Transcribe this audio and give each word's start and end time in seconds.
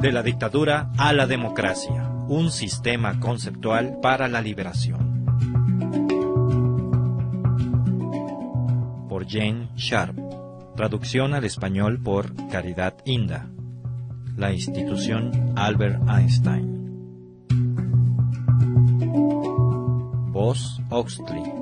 De 0.00 0.12
la 0.12 0.22
dictadura 0.22 0.90
a 0.96 1.12
la 1.12 1.26
democracia, 1.26 2.08
un 2.26 2.50
sistema 2.50 3.20
conceptual 3.20 3.98
para 4.00 4.28
la 4.28 4.40
liberación. 4.40 5.26
Por 9.10 9.28
Jane 9.28 9.68
Sharp. 9.76 10.16
Traducción 10.74 11.34
al 11.34 11.44
español 11.44 12.00
por 12.02 12.34
Caridad 12.48 12.94
Inda. 13.04 13.50
La 14.38 14.52
institución 14.52 15.52
Albert 15.54 16.00
Einstein. 16.08 16.80
Voz 20.32 20.80
Oxley. 20.88 21.59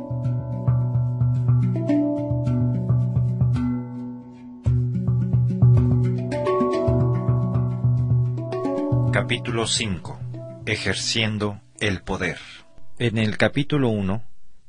Capítulo 9.28 9.66
5. 9.66 10.18
Ejerciendo 10.64 11.60
el 11.80 12.00
poder. 12.00 12.38
En 12.98 13.18
el 13.18 13.36
capítulo 13.36 13.90
1 13.90 14.24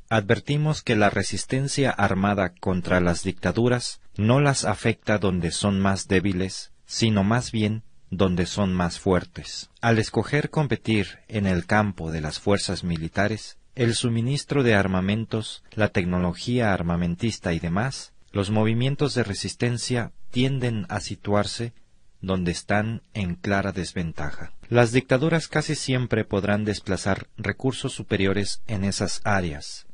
advertimos 0.09 0.81
que 0.81 0.97
la 0.97 1.09
resistencia 1.09 1.91
armada 1.91 2.51
contra 2.59 2.99
las 2.99 3.23
dictaduras 3.23 4.01
no 4.17 4.41
las 4.41 4.65
afecta 4.65 5.17
donde 5.17 5.51
son 5.51 5.79
más 5.79 6.09
débiles, 6.09 6.73
sino 6.85 7.23
más 7.23 7.53
bien 7.53 7.83
donde 8.09 8.45
son 8.45 8.73
más 8.73 8.99
fuertes. 8.99 9.69
Al 9.79 9.97
escoger 9.97 10.49
competir 10.49 11.19
en 11.29 11.47
el 11.47 11.65
campo 11.65 12.11
de 12.11 12.19
las 12.19 12.39
fuerzas 12.39 12.83
militares, 12.83 13.59
el 13.75 13.95
suministro 13.95 14.63
de 14.63 14.75
armamentos, 14.75 15.63
la 15.71 15.87
tecnología 15.87 16.73
armamentista 16.73 17.53
y 17.53 17.59
demás, 17.59 18.11
los 18.33 18.49
movimientos 18.49 19.15
de 19.15 19.23
resistencia 19.23 20.11
tienden 20.31 20.85
a 20.89 20.99
situarse 20.99 21.71
donde 22.21 22.51
están 22.51 23.01
en 23.13 23.35
clara 23.35 23.71
desventaja. 23.71 24.53
Las 24.67 24.91
dictaduras 24.91 25.47
casi 25.47 25.75
siempre 25.75 26.25
podrán 26.25 26.65
desplazar 26.65 27.27
recursos 27.37 27.93
superiores 27.93 28.61
en 28.67 28.83
esas 28.83 29.21
áreas. 29.23 29.87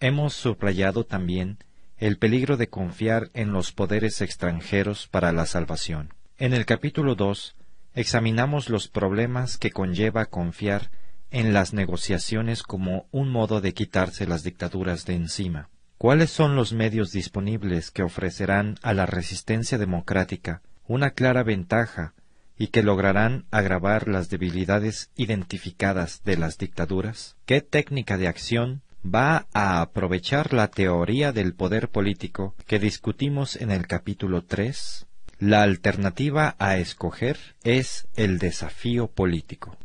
Hemos 0.00 0.34
subrayado 0.34 1.04
también 1.04 1.58
el 1.98 2.18
peligro 2.18 2.56
de 2.56 2.68
confiar 2.68 3.30
en 3.34 3.52
los 3.52 3.72
poderes 3.72 4.20
extranjeros 4.20 5.06
para 5.06 5.32
la 5.32 5.46
salvación. 5.46 6.12
En 6.38 6.52
el 6.52 6.66
capítulo 6.66 7.14
2 7.14 7.54
examinamos 7.94 8.68
los 8.68 8.88
problemas 8.88 9.58
que 9.58 9.70
conlleva 9.70 10.26
confiar 10.26 10.90
en 11.30 11.52
las 11.52 11.72
negociaciones 11.72 12.62
como 12.62 13.06
un 13.10 13.30
modo 13.30 13.60
de 13.60 13.74
quitarse 13.74 14.26
las 14.26 14.42
dictaduras 14.42 15.06
de 15.06 15.14
encima. 15.14 15.68
¿Cuáles 15.98 16.30
son 16.30 16.56
los 16.56 16.72
medios 16.72 17.12
disponibles 17.12 17.90
que 17.90 18.02
ofrecerán 18.02 18.78
a 18.82 18.92
la 18.92 19.06
resistencia 19.06 19.78
democrática 19.78 20.62
una 20.86 21.10
clara 21.10 21.42
ventaja 21.42 22.14
y 22.58 22.68
que 22.68 22.82
lograrán 22.82 23.46
agravar 23.50 24.08
las 24.08 24.28
debilidades 24.28 25.10
identificadas 25.16 26.22
de 26.24 26.36
las 26.36 26.58
dictaduras? 26.58 27.36
¿Qué 27.46 27.60
técnica 27.60 28.18
de 28.18 28.28
acción 28.28 28.82
va 29.04 29.46
a 29.52 29.80
aprovechar 29.80 30.52
la 30.52 30.68
teoría 30.68 31.32
del 31.32 31.54
poder 31.54 31.88
político 31.88 32.54
que 32.66 32.78
discutimos 32.78 33.56
en 33.56 33.70
el 33.70 33.86
capítulo 33.86 34.44
3? 34.44 35.06
La 35.38 35.62
alternativa 35.62 36.54
a 36.58 36.76
escoger 36.76 37.36
es 37.64 38.06
el 38.14 38.38
desafío 38.38 39.08
político. 39.08 39.76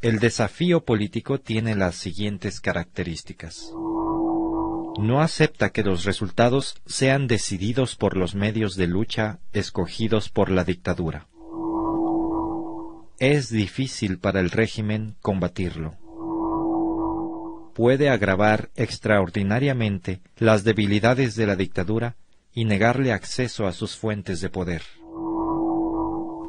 El 0.00 0.18
desafío 0.18 0.86
político 0.86 1.38
tiene 1.38 1.74
las 1.74 1.96
siguientes 1.96 2.62
características. 2.62 3.74
No 4.98 5.20
acepta 5.20 5.70
que 5.70 5.82
los 5.82 6.04
resultados 6.04 6.74
sean 6.84 7.26
decididos 7.26 7.96
por 7.96 8.16
los 8.16 8.34
medios 8.34 8.74
de 8.76 8.86
lucha 8.86 9.38
escogidos 9.52 10.28
por 10.28 10.50
la 10.50 10.64
dictadura. 10.64 11.28
Es 13.18 13.50
difícil 13.50 14.18
para 14.18 14.40
el 14.40 14.50
régimen 14.50 15.16
combatirlo. 15.20 15.94
Puede 17.74 18.10
agravar 18.10 18.70
extraordinariamente 18.74 20.20
las 20.36 20.64
debilidades 20.64 21.36
de 21.36 21.46
la 21.46 21.56
dictadura 21.56 22.16
y 22.52 22.64
negarle 22.64 23.12
acceso 23.12 23.66
a 23.66 23.72
sus 23.72 23.96
fuentes 23.96 24.40
de 24.40 24.50
poder. 24.50 24.82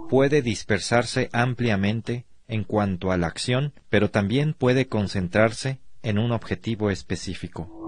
Puede 0.10 0.42
dispersarse 0.42 1.30
ampliamente 1.32 2.26
en 2.48 2.64
cuanto 2.64 3.12
a 3.12 3.18
la 3.18 3.28
acción, 3.28 3.74
pero 3.90 4.10
también 4.10 4.54
puede 4.54 4.88
concentrarse 4.88 5.80
en 6.02 6.18
un 6.18 6.32
objetivo 6.32 6.90
específico 6.90 7.81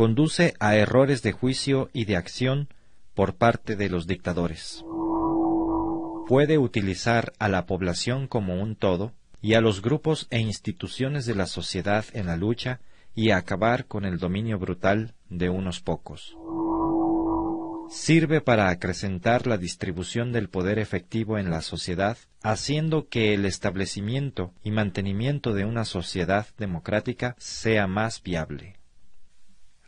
conduce 0.00 0.54
a 0.60 0.76
errores 0.76 1.20
de 1.20 1.32
juicio 1.32 1.90
y 1.92 2.06
de 2.06 2.16
acción 2.16 2.68
por 3.12 3.34
parte 3.34 3.76
de 3.76 3.90
los 3.90 4.06
dictadores. 4.06 4.82
Puede 6.26 6.56
utilizar 6.56 7.34
a 7.38 7.50
la 7.50 7.66
población 7.66 8.26
como 8.26 8.62
un 8.62 8.76
todo 8.76 9.12
y 9.42 9.52
a 9.52 9.60
los 9.60 9.82
grupos 9.82 10.26
e 10.30 10.38
instituciones 10.38 11.26
de 11.26 11.34
la 11.34 11.44
sociedad 11.44 12.06
en 12.14 12.28
la 12.28 12.38
lucha 12.38 12.80
y 13.14 13.32
acabar 13.32 13.84
con 13.84 14.06
el 14.06 14.16
dominio 14.16 14.58
brutal 14.58 15.12
de 15.28 15.50
unos 15.50 15.82
pocos. 15.82 16.34
Sirve 17.90 18.40
para 18.40 18.70
acrecentar 18.70 19.46
la 19.46 19.58
distribución 19.58 20.32
del 20.32 20.48
poder 20.48 20.78
efectivo 20.78 21.36
en 21.36 21.50
la 21.50 21.60
sociedad, 21.60 22.16
haciendo 22.42 23.10
que 23.10 23.34
el 23.34 23.44
establecimiento 23.44 24.54
y 24.64 24.70
mantenimiento 24.70 25.52
de 25.52 25.66
una 25.66 25.84
sociedad 25.84 26.46
democrática 26.56 27.36
sea 27.36 27.86
más 27.86 28.22
viable. 28.22 28.79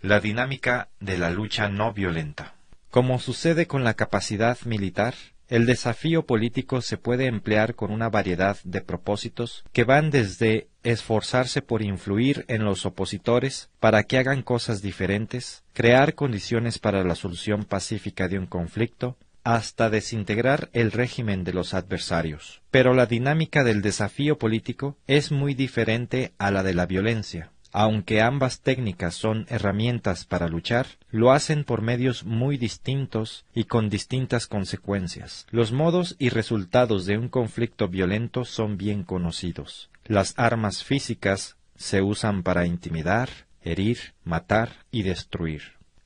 La 0.02 0.18
dinámica 0.18 0.88
de 0.98 1.16
la 1.16 1.30
lucha 1.30 1.68
no 1.68 1.92
violenta. 1.92 2.56
Como 2.90 3.20
sucede 3.20 3.68
con 3.68 3.84
la 3.84 3.94
capacidad 3.94 4.58
militar, 4.64 5.14
el 5.48 5.64
desafío 5.64 6.26
político 6.26 6.80
se 6.80 6.96
puede 6.96 7.26
emplear 7.26 7.76
con 7.76 7.92
una 7.92 8.08
variedad 8.08 8.56
de 8.64 8.80
propósitos 8.80 9.64
que 9.72 9.84
van 9.84 10.10
desde 10.10 10.66
esforzarse 10.82 11.62
por 11.62 11.82
influir 11.82 12.44
en 12.48 12.64
los 12.64 12.84
opositores 12.84 13.70
para 13.78 14.02
que 14.02 14.18
hagan 14.18 14.42
cosas 14.42 14.82
diferentes, 14.82 15.62
crear 15.72 16.16
condiciones 16.16 16.80
para 16.80 17.04
la 17.04 17.14
solución 17.14 17.64
pacífica 17.64 18.26
de 18.26 18.40
un 18.40 18.46
conflicto, 18.46 19.16
hasta 19.44 19.88
desintegrar 19.88 20.69
el 20.72 20.90
régimen 20.90 21.44
de 21.44 21.52
los 21.52 21.74
adversarios. 21.74 22.60
Pero 22.72 22.92
la 22.92 23.06
dinámica 23.06 23.62
del 23.62 23.82
desafío 23.82 24.36
político 24.36 24.96
es 25.06 25.30
muy 25.30 25.54
diferente 25.54 26.32
a 26.38 26.50
la 26.50 26.64
de 26.64 26.74
la 26.74 26.86
violencia. 26.86 27.52
Aunque 27.72 28.21
ambas 28.21 28.60
técnicas 28.60 29.15
son 29.15 29.47
herramientas 29.49 30.27
para 30.27 30.47
luchar, 30.47 30.87
lo 31.10 31.33
hacen 31.33 31.65
por 31.65 31.81
medios 31.81 32.25
muy 32.25 32.59
distintos 32.59 33.47
y 33.55 33.65
con 33.65 33.88
distintas 33.88 34.47
consecuencias. 34.47 35.47
Los 35.50 35.72
modos 35.72 36.15
y 36.19 36.28
resultados 36.28 37.06
de 37.06 37.16
un 37.16 37.28
conflicto 37.28 37.88
violento 37.88 38.44
son 38.44 38.77
bien 38.77 39.05
conocidos. 39.05 39.91
Las 40.05 40.34
armas 40.37 40.84
físicas 40.84 41.56
se 41.77 42.03
usan 42.03 42.43
para 42.43 42.66
intimidar, 42.66 43.31
herir, 43.62 44.15
matar 44.22 44.84
y 44.91 45.03
destruir. 45.03 45.62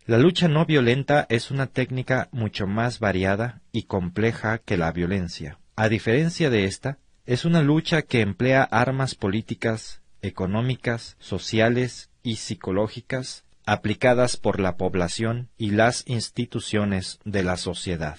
La 0.07 0.19
lucha 0.19 0.47
no 0.47 0.67
violenta 0.67 1.27
es 1.29 1.51
una 1.51 1.67
técnica 1.67 2.29
mucho 2.31 2.69
más 2.69 3.01
variada 3.01 3.61
y 3.73 3.83
compleja 3.83 4.59
que 4.59 4.77
la 4.77 4.93
violencia. 4.93 5.59
A 5.75 5.89
diferencia 5.89 6.49
de 6.49 6.67
esta, 6.67 6.99
es 7.27 7.45
una 7.45 7.61
lucha 7.61 8.03
que 8.03 8.21
emplea 8.21 8.63
armas 8.63 9.17
políticas 9.17 10.01
económicas, 10.27 11.17
sociales 11.19 12.11
y 12.23 12.37
psicológicas 12.37 13.45
aplicadas 13.65 14.37
por 14.37 14.61
la 14.61 14.77
población 14.77 15.49
y 15.59 15.71
las 15.71 16.05
instituciones 16.07 17.19
de 17.25 17.43
la 17.43 17.57
sociedad. 17.57 18.19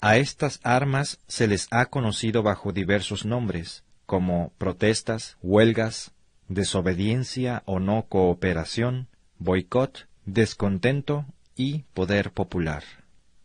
A 0.00 0.16
estas 0.16 0.60
armas 0.62 1.20
se 1.26 1.46
les 1.46 1.68
ha 1.70 1.86
conocido 1.86 2.42
bajo 2.42 2.72
diversos 2.72 3.24
nombres, 3.24 3.84
como 4.06 4.52
protestas, 4.58 5.36
huelgas, 5.42 6.12
desobediencia 6.48 7.62
o 7.66 7.78
no 7.78 8.06
cooperación, 8.08 9.08
boicot, 9.38 10.08
descontento 10.24 11.26
y 11.54 11.84
poder 11.94 12.32
popular. 12.32 12.82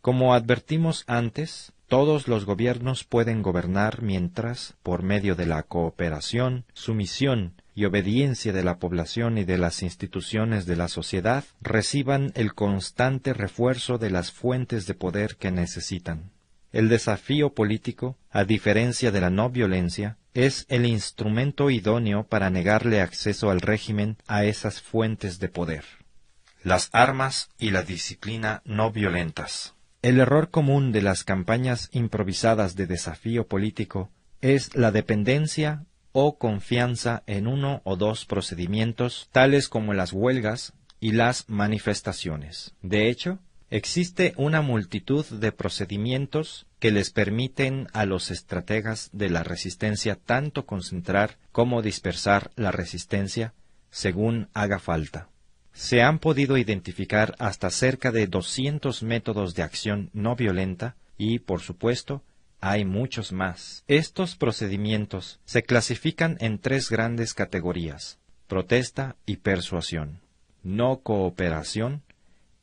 Como 0.00 0.34
advertimos 0.34 1.04
antes, 1.06 1.72
todos 1.88 2.28
los 2.28 2.44
gobiernos 2.44 3.04
pueden 3.04 3.42
gobernar 3.42 4.02
mientras, 4.02 4.74
por 4.82 5.02
medio 5.02 5.36
de 5.36 5.46
la 5.46 5.62
cooperación, 5.62 6.64
sumisión 6.72 7.54
y 7.74 7.84
obediencia 7.84 8.52
de 8.52 8.64
la 8.64 8.78
población 8.78 9.38
y 9.38 9.44
de 9.44 9.58
las 9.58 9.82
instituciones 9.82 10.66
de 10.66 10.76
la 10.76 10.88
sociedad 10.88 11.44
reciban 11.60 12.32
el 12.34 12.54
constante 12.54 13.34
refuerzo 13.34 13.98
de 13.98 14.10
las 14.10 14.32
fuentes 14.32 14.86
de 14.86 14.94
poder 14.94 15.36
que 15.36 15.50
necesitan. 15.50 16.30
El 16.72 16.88
desafío 16.88 17.54
político, 17.54 18.16
a 18.30 18.44
diferencia 18.44 19.12
de 19.12 19.20
la 19.20 19.30
no 19.30 19.50
violencia, 19.50 20.18
es 20.34 20.66
el 20.68 20.86
instrumento 20.86 21.70
idóneo 21.70 22.24
para 22.24 22.50
negarle 22.50 23.00
acceso 23.00 23.50
al 23.50 23.60
régimen 23.60 24.16
a 24.26 24.44
esas 24.44 24.80
fuentes 24.80 25.38
de 25.38 25.48
poder. 25.48 25.84
Las 26.64 26.88
armas 26.92 27.50
y 27.58 27.70
la 27.70 27.82
disciplina 27.82 28.62
no 28.64 28.90
violentas. 28.90 29.73
El 30.04 30.20
error 30.20 30.50
común 30.50 30.92
de 30.92 31.00
las 31.00 31.24
campañas 31.24 31.88
improvisadas 31.90 32.76
de 32.76 32.86
desafío 32.86 33.46
político 33.46 34.10
es 34.42 34.76
la 34.76 34.90
dependencia 34.90 35.86
o 36.12 36.36
confianza 36.36 37.22
en 37.26 37.46
uno 37.46 37.80
o 37.84 37.96
dos 37.96 38.26
procedimientos, 38.26 39.30
tales 39.32 39.70
como 39.70 39.94
las 39.94 40.12
huelgas 40.12 40.74
y 41.00 41.12
las 41.12 41.48
manifestaciones. 41.48 42.74
De 42.82 43.08
hecho, 43.08 43.38
Existe 43.70 44.34
una 44.36 44.60
multitud 44.60 45.24
de 45.24 45.50
procedimientos 45.50 46.66
que 46.78 46.92
les 46.92 47.10
permiten 47.10 47.88
a 47.92 48.04
los 48.04 48.30
estrategas 48.30 49.08
de 49.12 49.30
la 49.30 49.42
resistencia 49.42 50.16
tanto 50.16 50.64
concentrar 50.64 51.38
como 51.50 51.82
dispersar 51.82 52.52
la 52.54 52.70
resistencia 52.70 53.52
según 53.90 54.48
haga 54.54 54.78
falta. 54.78 55.28
Se 55.74 56.02
han 56.02 56.20
podido 56.20 56.56
identificar 56.56 57.34
hasta 57.38 57.68
cerca 57.68 58.12
de 58.12 58.28
200 58.28 59.02
métodos 59.02 59.54
de 59.54 59.64
acción 59.64 60.08
no 60.12 60.36
violenta 60.36 60.96
y, 61.18 61.40
por 61.40 61.60
supuesto, 61.60 62.22
hay 62.60 62.84
muchos 62.84 63.32
más. 63.32 63.84
Estos 63.88 64.36
procedimientos 64.36 65.40
se 65.44 65.64
clasifican 65.64 66.36
en 66.40 66.58
tres 66.58 66.88
grandes 66.88 67.34
categorías, 67.34 68.18
protesta 68.46 69.16
y 69.26 69.36
persuasión, 69.36 70.20
no 70.62 71.00
cooperación 71.00 72.02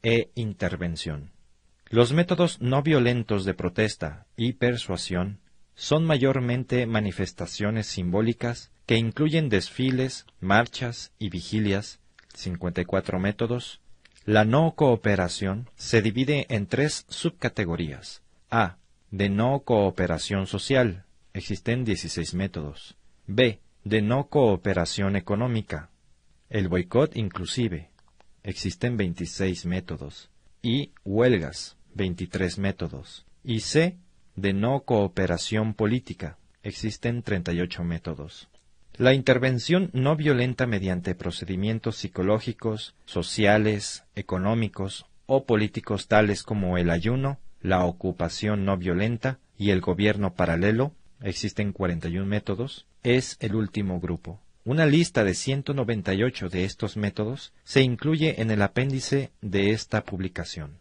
e 0.04 0.30
intervención. 0.34 1.32
Los 1.90 2.14
métodos 2.14 2.62
no 2.62 2.82
violentos 2.82 3.44
de 3.44 3.54
protesta 3.54 4.26
y 4.38 4.54
persuasión 4.54 5.40
son 5.76 6.06
mayormente 6.06 6.86
manifestaciones 6.86 7.88
simbólicas 7.88 8.72
que 8.86 8.96
incluyen 8.96 9.50
desfiles, 9.50 10.26
marchas 10.40 11.12
y 11.20 11.30
vigilias, 11.30 12.00
54 12.36 13.20
métodos. 13.20 13.82
La 14.26 14.46
no 14.46 14.74
cooperación 14.76 15.70
se 15.76 16.02
divide 16.02 16.46
en 16.50 16.68
tres 16.68 17.06
subcategorías. 17.10 18.22
A. 18.50 18.78
De 19.10 19.30
no 19.30 19.62
cooperación 19.62 20.48
social. 20.48 21.06
Existen 21.34 21.84
16 21.86 22.34
métodos. 22.34 22.96
B. 23.28 23.60
De 23.84 24.02
no 24.02 24.28
cooperación 24.28 25.16
económica. 25.16 25.90
El 26.50 26.68
boicot 26.68 27.16
inclusive. 27.16 27.90
Existen 28.44 28.98
26 28.98 29.66
métodos. 29.66 30.30
Y 30.62 30.92
huelgas. 31.04 31.78
23 31.94 32.58
métodos, 32.58 33.26
y 33.44 33.62
C, 33.62 33.98
de 34.36 34.54
no 34.54 34.82
cooperación 34.84 35.74
política. 35.74 36.38
Existen 36.64 37.24
38 37.24 37.84
métodos. 37.84 38.50
La 39.02 39.16
intervención 39.16 39.90
no 39.94 40.16
violenta 40.16 40.68
mediante 40.68 41.16
procedimientos 41.16 41.96
psicológicos, 41.96 42.94
sociales, 43.06 44.04
económicos 44.14 45.08
o 45.26 45.46
políticos 45.46 46.08
tales 46.08 46.44
como 46.44 46.78
el 46.78 46.92
ayuno, 46.92 47.40
la 47.64 47.84
ocupación 47.84 48.64
no 48.64 48.78
violenta 48.78 49.40
y 49.58 49.72
el 49.72 49.82
gobierno 49.82 50.36
paralelo, 50.36 50.92
existen 51.20 51.74
41 51.74 52.28
métodos, 52.28 52.86
es 53.02 53.38
el 53.40 53.56
último 53.56 54.00
grupo. 54.00 54.40
Una 54.66 54.86
lista 54.86 55.24
de 55.24 55.34
198 55.34 56.50
de 56.50 56.66
estos 56.66 56.96
métodos 56.96 57.54
se 57.64 57.82
incluye 57.82 58.40
en 58.40 58.52
el 58.52 58.62
apéndice 58.62 59.32
de 59.42 59.72
esta 59.72 60.04
publicación. 60.04 60.78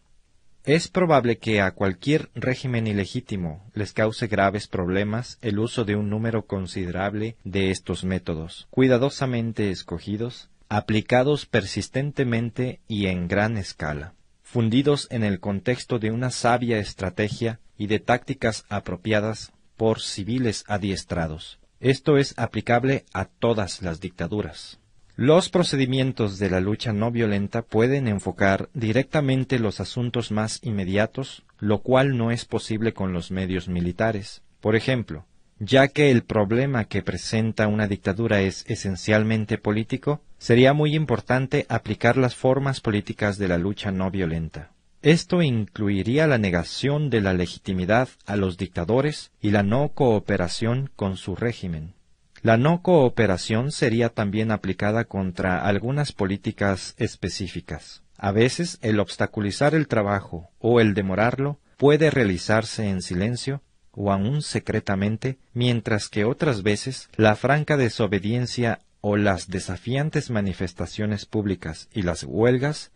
Es 0.65 0.89
probable 0.89 1.39
que 1.39 1.63
a 1.63 1.71
cualquier 1.71 2.29
régimen 2.35 2.87
ilegítimo 2.87 3.65
les 3.73 3.95
cause 3.95 4.27
graves 4.27 4.69
problemas 4.69 5.39
el 5.41 5.59
uso 5.59 5.87
de 5.87 5.97
un 5.97 6.11
número 6.11 6.45
considerable 6.47 7.37
de 7.45 7.71
estos 7.71 8.05
métodos, 8.05 8.69
cuidadosamente 8.71 9.71
escogidos, 9.71 10.51
aplicados 10.69 11.47
persistentemente 11.47 12.81
y 12.87 13.07
en 13.07 13.27
gran 13.27 13.57
escala, 13.57 14.15
fundidos 14.43 15.09
en 15.11 15.25
el 15.25 15.41
contexto 15.41 15.99
de 15.99 16.11
una 16.11 16.31
sabia 16.31 16.79
estrategia 16.79 17.59
y 17.79 17.87
de 17.87 17.99
tácticas 17.99 18.67
apropiadas 18.69 19.53
por 19.79 20.03
civiles 20.03 20.65
adiestrados. 20.69 21.59
Esto 21.81 22.19
es 22.19 22.39
aplicable 22.39 23.07
a 23.15 23.25
todas 23.25 23.81
las 23.81 24.01
dictaduras. 24.01 24.80
Los 25.21 25.51
procedimientos 25.51 26.39
de 26.39 26.49
la 26.49 26.61
lucha 26.61 26.95
no 26.95 27.11
violenta 27.11 27.61
pueden 27.61 28.09
enfocar 28.09 28.71
directamente 28.73 29.59
los 29.59 29.79
asuntos 29.79 30.31
más 30.31 30.61
inmediatos, 30.63 31.43
lo 31.59 31.81
cual 31.83 32.17
no 32.17 32.31
es 32.31 32.47
posible 32.47 32.95
con 32.95 33.13
los 33.13 33.31
medios 33.31 33.69
militares. 33.69 34.41
Por 34.63 34.77
ejemplo, 34.77 35.27
ya 35.59 35.89
que 35.89 36.11
el 36.11 36.23
problema 36.23 36.87
que 36.87 37.03
presenta 37.03 37.69
una 37.69 37.87
dictadura 37.87 38.41
es 38.41 38.65
esencialmente 38.67 39.59
político, 39.59 40.23
sería 40.39 40.73
muy 40.73 40.95
importante 40.95 41.67
aplicar 41.69 42.17
las 42.17 42.35
formas 42.35 42.81
políticas 42.81 43.37
de 43.37 43.49
la 43.49 43.59
lucha 43.59 43.93
no 43.93 44.11
violenta. 44.11 44.71
Esto 45.03 45.43
incluiría 45.43 46.27
la 46.29 46.39
negación 46.39 47.11
de 47.11 47.21
la 47.21 47.35
legitimidad 47.35 48.09
a 48.25 48.37
los 48.37 48.57
dictadores 48.57 49.33
y 49.43 49.51
la 49.51 49.63
no 49.63 49.91
cooperación 49.91 50.89
con 50.97 51.19
su 51.19 51.37
régimen. 51.37 51.93
La 52.43 52.57
no 52.57 52.81
cooperación 52.81 53.71
sería 53.71 54.09
también 54.09 54.51
aplicada 54.51 55.05
contra 55.05 55.63
algunas 55.67 56.13
políticas 56.13 56.95
específicas. 56.97 58.03
A 58.17 58.33
veces 58.33 58.79
el 58.81 58.99
obstaculizar 58.99 59.75
el 59.75 59.89
trabajo 59.89 60.51
o 60.59 60.81
el 60.81 60.95
demorarlo 60.95 61.59
puede 61.77 62.11
realizarse 62.11 62.89
en 62.89 63.03
silencio 63.03 63.63
o 63.93 64.11
aún 64.11 64.41
secretamente, 64.41 65.39
mientras 65.53 66.09
que 66.09 66.25
otras 66.25 66.63
veces 66.63 67.11
la 67.17 67.37
franca 67.37 67.77
desobediencia 67.77 68.81
o 69.03 69.17
las 69.17 69.49
desafiantes 69.49 70.31
manifestaciones 70.31 71.27
públicas 71.27 71.89
y 71.93 72.03
las 72.03 72.25
huelgas 72.25 72.91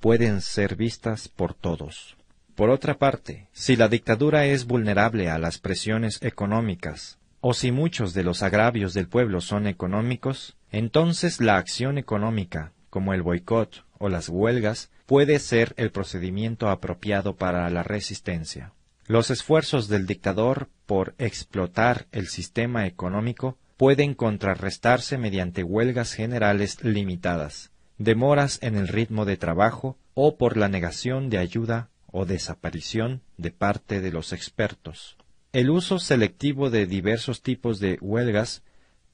pueden 0.00 0.40
ser 0.40 0.74
vistas 0.74 1.28
por 1.28 1.54
todos. 1.54 2.16
Por 2.56 2.70
otra 2.70 2.98
parte, 2.98 3.48
si 3.52 3.76
la 3.76 3.88
dictadura 3.88 4.46
es 4.46 4.66
vulnerable 4.66 5.30
a 5.30 5.38
las 5.38 5.58
presiones 5.58 6.18
económicas, 6.22 7.19
o 7.40 7.54
si 7.54 7.72
muchos 7.72 8.14
de 8.14 8.22
los 8.22 8.42
agravios 8.42 8.94
del 8.94 9.08
pueblo 9.08 9.40
son 9.40 9.66
económicos, 9.66 10.56
entonces 10.70 11.40
la 11.40 11.56
acción 11.56 11.98
económica, 11.98 12.72
como 12.90 13.14
el 13.14 13.22
boicot 13.22 13.84
o 13.98 14.08
las 14.08 14.28
huelgas, 14.28 14.90
puede 15.06 15.38
ser 15.38 15.74
el 15.76 15.90
procedimiento 15.90 16.68
apropiado 16.68 17.36
para 17.36 17.68
la 17.70 17.82
resistencia. 17.82 18.72
Los 19.06 19.30
esfuerzos 19.30 19.88
del 19.88 20.06
dictador 20.06 20.68
por 20.86 21.14
explotar 21.18 22.06
el 22.12 22.28
sistema 22.28 22.86
económico 22.86 23.58
pueden 23.76 24.14
contrarrestarse 24.14 25.18
mediante 25.18 25.64
huelgas 25.64 26.12
generales 26.12 26.84
limitadas, 26.84 27.72
demoras 27.98 28.58
en 28.62 28.76
el 28.76 28.88
ritmo 28.88 29.24
de 29.24 29.36
trabajo 29.36 29.96
o 30.14 30.36
por 30.36 30.56
la 30.56 30.68
negación 30.68 31.30
de 31.30 31.38
ayuda 31.38 31.88
o 32.12 32.24
desaparición 32.24 33.22
de 33.36 33.50
parte 33.50 34.00
de 34.00 34.12
los 34.12 34.32
expertos. 34.32 35.16
El 35.52 35.68
uso 35.68 35.98
selectivo 35.98 36.70
de 36.70 36.86
diversos 36.86 37.42
tipos 37.42 37.80
de 37.80 37.98
huelgas 38.00 38.62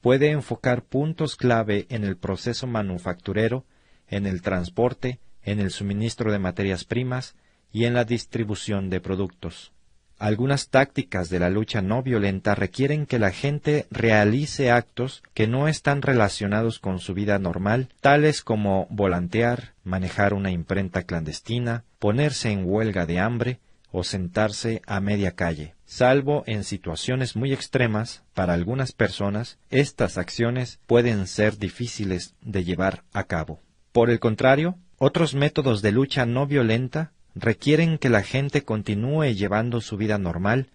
puede 0.01 0.29
enfocar 0.29 0.83
puntos 0.83 1.35
clave 1.35 1.87
en 1.89 2.03
el 2.03 2.15
proceso 2.15 2.67
manufacturero, 2.67 3.65
en 4.07 4.27
el 4.27 4.43
transporte, 4.43 5.19
en 5.41 5.59
el 5.59 5.71
suministro 5.71 6.31
de 6.31 6.37
materias 6.37 6.83
primas 6.83 7.35
y 7.71 7.85
en 7.85 7.95
la 7.95 8.03
distribución 8.03 8.91
de 8.91 9.01
productos. 9.01 9.71
Algunas 10.19 10.69
tácticas 10.69 11.29
de 11.29 11.39
la 11.39 11.49
lucha 11.49 11.81
no 11.81 12.03
violenta 12.03 12.53
requieren 12.53 13.07
que 13.07 13.17
la 13.17 13.31
gente 13.31 13.87
realice 13.89 14.69
actos 14.69 15.23
que 15.33 15.47
no 15.47 15.67
están 15.67 16.03
relacionados 16.03 16.77
con 16.77 16.99
su 16.99 17.15
vida 17.15 17.39
normal, 17.39 17.89
tales 17.99 18.43
como 18.43 18.85
volantear, 18.91 19.73
manejar 19.83 20.35
una 20.35 20.51
imprenta 20.51 21.01
clandestina, 21.01 21.83
ponerse 21.97 22.51
en 22.51 22.63
huelga 22.63 23.07
de 23.07 23.19
hambre, 23.19 23.59
o 23.91 24.03
sentarse 24.03 24.83
a 24.85 24.99
media 24.99 25.31
calle. 25.31 25.76
Salvo 25.89 26.43
en 26.47 26.65
situaciones 26.65 27.37
muy 27.37 27.53
extremas, 27.53 28.21
para 28.33 28.53
algunas 28.53 28.91
personas, 28.91 29.57
estas 29.69 30.17
acciones 30.17 30.79
pueden 30.85 31.27
ser 31.27 31.57
difíciles 31.57 32.35
de 32.41 32.65
llevar 32.65 33.05
a 33.13 33.23
cabo. 33.23 33.61
Por 33.93 34.09
el 34.09 34.19
contrario, 34.19 34.77
otros 34.97 35.33
métodos 35.33 35.81
de 35.81 35.93
lucha 35.93 36.25
no 36.25 36.45
violenta 36.45 37.13
requieren 37.35 37.97
que 37.97 38.09
la 38.09 38.21
gente 38.21 38.63
continúe 38.63 39.33
llevando 39.33 39.79
su 39.79 39.95
vida 39.95 40.17
normal, 40.17 40.67